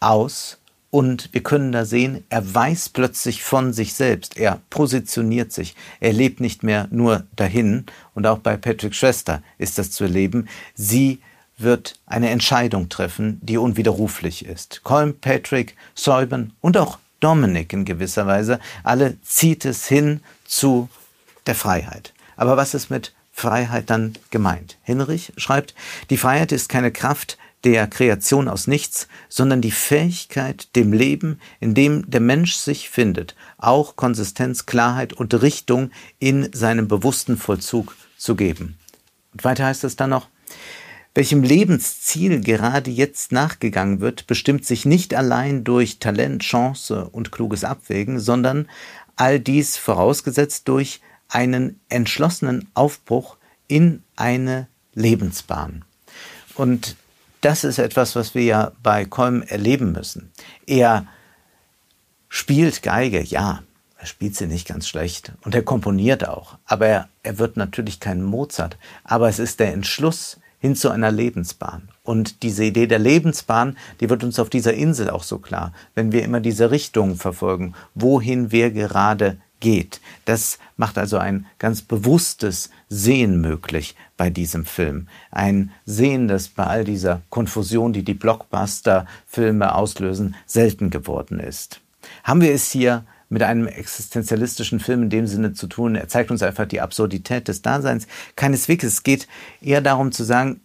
aus 0.00 0.58
und 0.90 1.32
wir 1.32 1.42
können 1.42 1.70
da 1.70 1.84
sehen, 1.84 2.24
er 2.28 2.54
weiß 2.54 2.88
plötzlich 2.88 3.44
von 3.44 3.72
sich 3.72 3.94
selbst, 3.94 4.36
er 4.36 4.60
positioniert 4.70 5.52
sich, 5.52 5.76
er 6.00 6.12
lebt 6.12 6.40
nicht 6.40 6.64
mehr 6.64 6.88
nur 6.90 7.24
dahin 7.36 7.86
und 8.14 8.26
auch 8.26 8.38
bei 8.38 8.56
Patricks 8.56 8.96
Schwester 8.96 9.42
ist 9.56 9.78
das 9.78 9.92
zu 9.92 10.04
erleben. 10.04 10.48
Sie 10.74 11.20
wird 11.62 11.98
eine 12.06 12.30
Entscheidung 12.30 12.88
treffen, 12.88 13.38
die 13.42 13.58
unwiderruflich 13.58 14.44
ist. 14.44 14.82
Colm, 14.84 15.14
Patrick, 15.18 15.76
Säuben 15.94 16.54
und 16.60 16.76
auch 16.76 16.98
Dominic 17.20 17.72
in 17.72 17.84
gewisser 17.84 18.26
Weise, 18.26 18.58
alle 18.82 19.20
zieht 19.22 19.64
es 19.64 19.86
hin 19.86 20.20
zu 20.44 20.88
der 21.46 21.54
Freiheit. 21.54 22.14
Aber 22.36 22.56
was 22.56 22.74
ist 22.74 22.90
mit 22.90 23.12
Freiheit 23.32 23.90
dann 23.90 24.14
gemeint? 24.30 24.78
Hinrich 24.82 25.32
schreibt, 25.36 25.74
die 26.08 26.16
Freiheit 26.16 26.52
ist 26.52 26.68
keine 26.68 26.90
Kraft 26.90 27.38
der 27.64 27.86
Kreation 27.86 28.48
aus 28.48 28.66
nichts, 28.66 29.06
sondern 29.28 29.60
die 29.60 29.70
Fähigkeit, 29.70 30.74
dem 30.76 30.92
Leben, 30.92 31.40
in 31.60 31.74
dem 31.74 32.10
der 32.10 32.20
Mensch 32.20 32.54
sich 32.54 32.88
findet, 32.88 33.34
auch 33.58 33.96
Konsistenz, 33.96 34.64
Klarheit 34.64 35.12
und 35.12 35.34
Richtung 35.42 35.90
in 36.18 36.50
seinem 36.52 36.88
bewussten 36.88 37.36
Vollzug 37.36 37.94
zu 38.16 38.34
geben. 38.34 38.78
Und 39.32 39.44
weiter 39.44 39.66
heißt 39.66 39.84
es 39.84 39.96
dann 39.96 40.10
noch, 40.10 40.28
welchem 41.14 41.42
Lebensziel 41.42 42.40
gerade 42.40 42.90
jetzt 42.90 43.32
nachgegangen 43.32 44.00
wird, 44.00 44.26
bestimmt 44.26 44.64
sich 44.64 44.84
nicht 44.84 45.14
allein 45.14 45.64
durch 45.64 45.98
Talent, 45.98 46.42
Chance 46.42 47.08
und 47.10 47.32
kluges 47.32 47.64
Abwägen, 47.64 48.20
sondern 48.20 48.68
all 49.16 49.40
dies 49.40 49.76
vorausgesetzt 49.76 50.68
durch 50.68 51.00
einen 51.28 51.80
entschlossenen 51.88 52.68
Aufbruch 52.74 53.36
in 53.68 54.02
eine 54.16 54.68
Lebensbahn. 54.94 55.84
Und 56.54 56.96
das 57.40 57.64
ist 57.64 57.78
etwas, 57.78 58.16
was 58.16 58.34
wir 58.34 58.42
ja 58.42 58.72
bei 58.82 59.04
Kolm 59.04 59.42
erleben 59.42 59.92
müssen. 59.92 60.30
Er 60.66 61.06
spielt 62.28 62.82
Geige, 62.82 63.22
ja, 63.22 63.62
er 63.98 64.06
spielt 64.06 64.36
sie 64.36 64.46
nicht 64.46 64.66
ganz 64.66 64.88
schlecht 64.88 65.32
und 65.42 65.54
er 65.54 65.62
komponiert 65.62 66.26
auch, 66.26 66.56
aber 66.64 66.86
er, 66.86 67.08
er 67.22 67.38
wird 67.38 67.56
natürlich 67.56 68.00
kein 68.00 68.22
Mozart, 68.22 68.78
aber 69.04 69.28
es 69.28 69.38
ist 69.38 69.60
der 69.60 69.72
Entschluss, 69.72 70.39
hin 70.60 70.76
zu 70.76 70.90
einer 70.90 71.10
Lebensbahn. 71.10 71.88
Und 72.04 72.42
diese 72.42 72.64
Idee 72.64 72.86
der 72.86 72.98
Lebensbahn, 72.98 73.76
die 74.00 74.08
wird 74.08 74.22
uns 74.22 74.38
auf 74.38 74.50
dieser 74.50 74.74
Insel 74.74 75.10
auch 75.10 75.24
so 75.24 75.38
klar, 75.38 75.72
wenn 75.94 76.12
wir 76.12 76.22
immer 76.22 76.40
diese 76.40 76.70
Richtung 76.70 77.16
verfolgen, 77.16 77.74
wohin 77.94 78.52
wir 78.52 78.70
gerade 78.70 79.38
geht. 79.60 80.00
Das 80.24 80.58
macht 80.76 80.98
also 80.98 81.18
ein 81.18 81.46
ganz 81.58 81.82
bewusstes 81.82 82.70
Sehen 82.88 83.40
möglich 83.40 83.94
bei 84.16 84.30
diesem 84.30 84.64
Film. 84.64 85.08
Ein 85.30 85.70
Sehen, 85.84 86.28
das 86.28 86.48
bei 86.48 86.64
all 86.64 86.84
dieser 86.84 87.22
Konfusion, 87.30 87.92
die 87.92 88.02
die 88.02 88.14
Blockbuster-Filme 88.14 89.74
auslösen, 89.74 90.34
selten 90.46 90.90
geworden 90.90 91.40
ist. 91.40 91.80
Haben 92.24 92.40
wir 92.40 92.52
es 92.52 92.70
hier 92.70 93.04
mit 93.30 93.42
einem 93.42 93.66
existenzialistischen 93.66 94.80
Film 94.80 95.04
in 95.04 95.10
dem 95.10 95.26
Sinne 95.26 95.54
zu 95.54 95.66
tun. 95.66 95.94
Er 95.94 96.08
zeigt 96.08 96.30
uns 96.30 96.42
einfach 96.42 96.66
die 96.66 96.80
Absurdität 96.80 97.48
des 97.48 97.62
Daseins. 97.62 98.06
Keineswegs. 98.36 98.84
Es 98.84 99.02
geht 99.02 99.28
eher 99.62 99.80
darum 99.80 100.12
zu 100.12 100.24
sagen, 100.24 100.60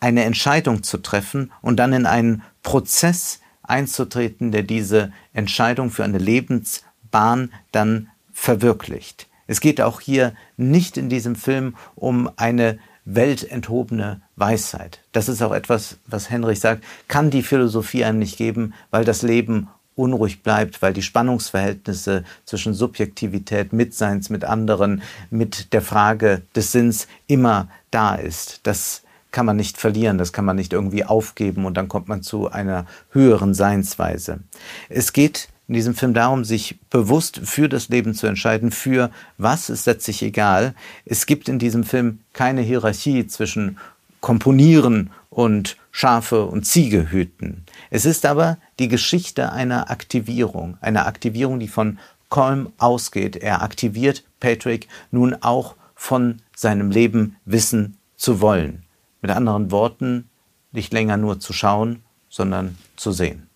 eine 0.00 0.24
Entscheidung 0.24 0.82
zu 0.82 0.98
treffen 0.98 1.52
und 1.62 1.76
dann 1.76 1.92
in 1.92 2.06
einen 2.06 2.42
Prozess 2.62 3.40
einzutreten, 3.62 4.50
der 4.50 4.64
diese 4.64 5.12
Entscheidung 5.32 5.90
für 5.90 6.04
eine 6.04 6.18
Lebensbahn 6.18 7.52
dann 7.70 8.08
verwirklicht. 8.32 9.28
Es 9.46 9.60
geht 9.60 9.80
auch 9.80 10.00
hier 10.00 10.34
nicht 10.56 10.96
in 10.96 11.08
diesem 11.08 11.36
Film 11.36 11.76
um 11.94 12.30
eine 12.36 12.78
weltenthobene 13.04 14.20
Weisheit. 14.36 15.00
Das 15.12 15.28
ist 15.28 15.42
auch 15.42 15.52
etwas, 15.52 15.98
was 16.06 16.30
Henrich 16.30 16.60
sagt, 16.60 16.84
kann 17.08 17.30
die 17.30 17.42
Philosophie 17.42 18.04
einem 18.04 18.18
nicht 18.18 18.36
geben, 18.36 18.74
weil 18.90 19.04
das 19.04 19.22
Leben 19.22 19.68
unruhig 20.00 20.42
bleibt, 20.42 20.82
weil 20.82 20.92
die 20.92 21.02
Spannungsverhältnisse 21.02 22.24
zwischen 22.44 22.74
Subjektivität, 22.74 23.72
Mitseins 23.72 24.30
mit 24.30 24.44
anderen, 24.44 25.02
mit 25.30 25.72
der 25.72 25.82
Frage 25.82 26.42
des 26.56 26.72
Sinns 26.72 27.06
immer 27.26 27.68
da 27.90 28.14
ist. 28.14 28.60
Das 28.64 29.02
kann 29.30 29.46
man 29.46 29.56
nicht 29.56 29.78
verlieren, 29.78 30.18
das 30.18 30.32
kann 30.32 30.44
man 30.44 30.56
nicht 30.56 30.72
irgendwie 30.72 31.04
aufgeben 31.04 31.64
und 31.64 31.76
dann 31.76 31.88
kommt 31.88 32.08
man 32.08 32.22
zu 32.22 32.50
einer 32.50 32.86
höheren 33.12 33.54
Seinsweise. 33.54 34.40
Es 34.88 35.12
geht 35.12 35.48
in 35.68 35.74
diesem 35.74 35.94
Film 35.94 36.14
darum, 36.14 36.44
sich 36.44 36.80
bewusst 36.90 37.40
für 37.44 37.68
das 37.68 37.88
Leben 37.90 38.14
zu 38.14 38.26
entscheiden, 38.26 38.72
für 38.72 39.10
was 39.38 39.70
ist 39.70 39.86
letztlich 39.86 40.20
egal. 40.22 40.74
Es 41.04 41.26
gibt 41.26 41.48
in 41.48 41.60
diesem 41.60 41.84
Film 41.84 42.18
keine 42.32 42.60
Hierarchie 42.60 43.28
zwischen 43.28 43.78
Komponieren 44.20 45.10
und 45.30 45.76
Schafe 45.90 46.44
und 46.44 46.66
Ziege 46.66 47.10
hüten. 47.10 47.64
Es 47.90 48.04
ist 48.04 48.26
aber 48.26 48.58
die 48.78 48.88
Geschichte 48.88 49.52
einer 49.52 49.90
Aktivierung, 49.90 50.76
einer 50.80 51.06
Aktivierung, 51.06 51.58
die 51.58 51.68
von 51.68 51.98
Colm 52.28 52.72
ausgeht. 52.78 53.36
Er 53.36 53.62
aktiviert 53.62 54.24
Patrick 54.38 54.88
nun 55.10 55.34
auch 55.34 55.76
von 55.94 56.42
seinem 56.54 56.90
Leben 56.90 57.36
wissen 57.44 57.96
zu 58.16 58.40
wollen. 58.40 58.84
Mit 59.22 59.30
anderen 59.30 59.70
Worten, 59.70 60.28
nicht 60.72 60.92
länger 60.92 61.16
nur 61.16 61.40
zu 61.40 61.52
schauen, 61.52 62.02
sondern 62.28 62.78
zu 62.96 63.12
sehen. 63.12 63.48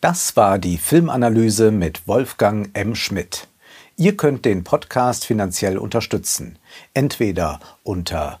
Das 0.00 0.36
war 0.36 0.58
die 0.58 0.78
Filmanalyse 0.78 1.70
mit 1.70 2.08
Wolfgang 2.08 2.70
M. 2.72 2.94
Schmidt. 2.94 3.48
Ihr 3.96 4.16
könnt 4.16 4.46
den 4.46 4.64
Podcast 4.64 5.26
finanziell 5.26 5.76
unterstützen. 5.76 6.58
Entweder 6.94 7.60
unter 7.82 8.40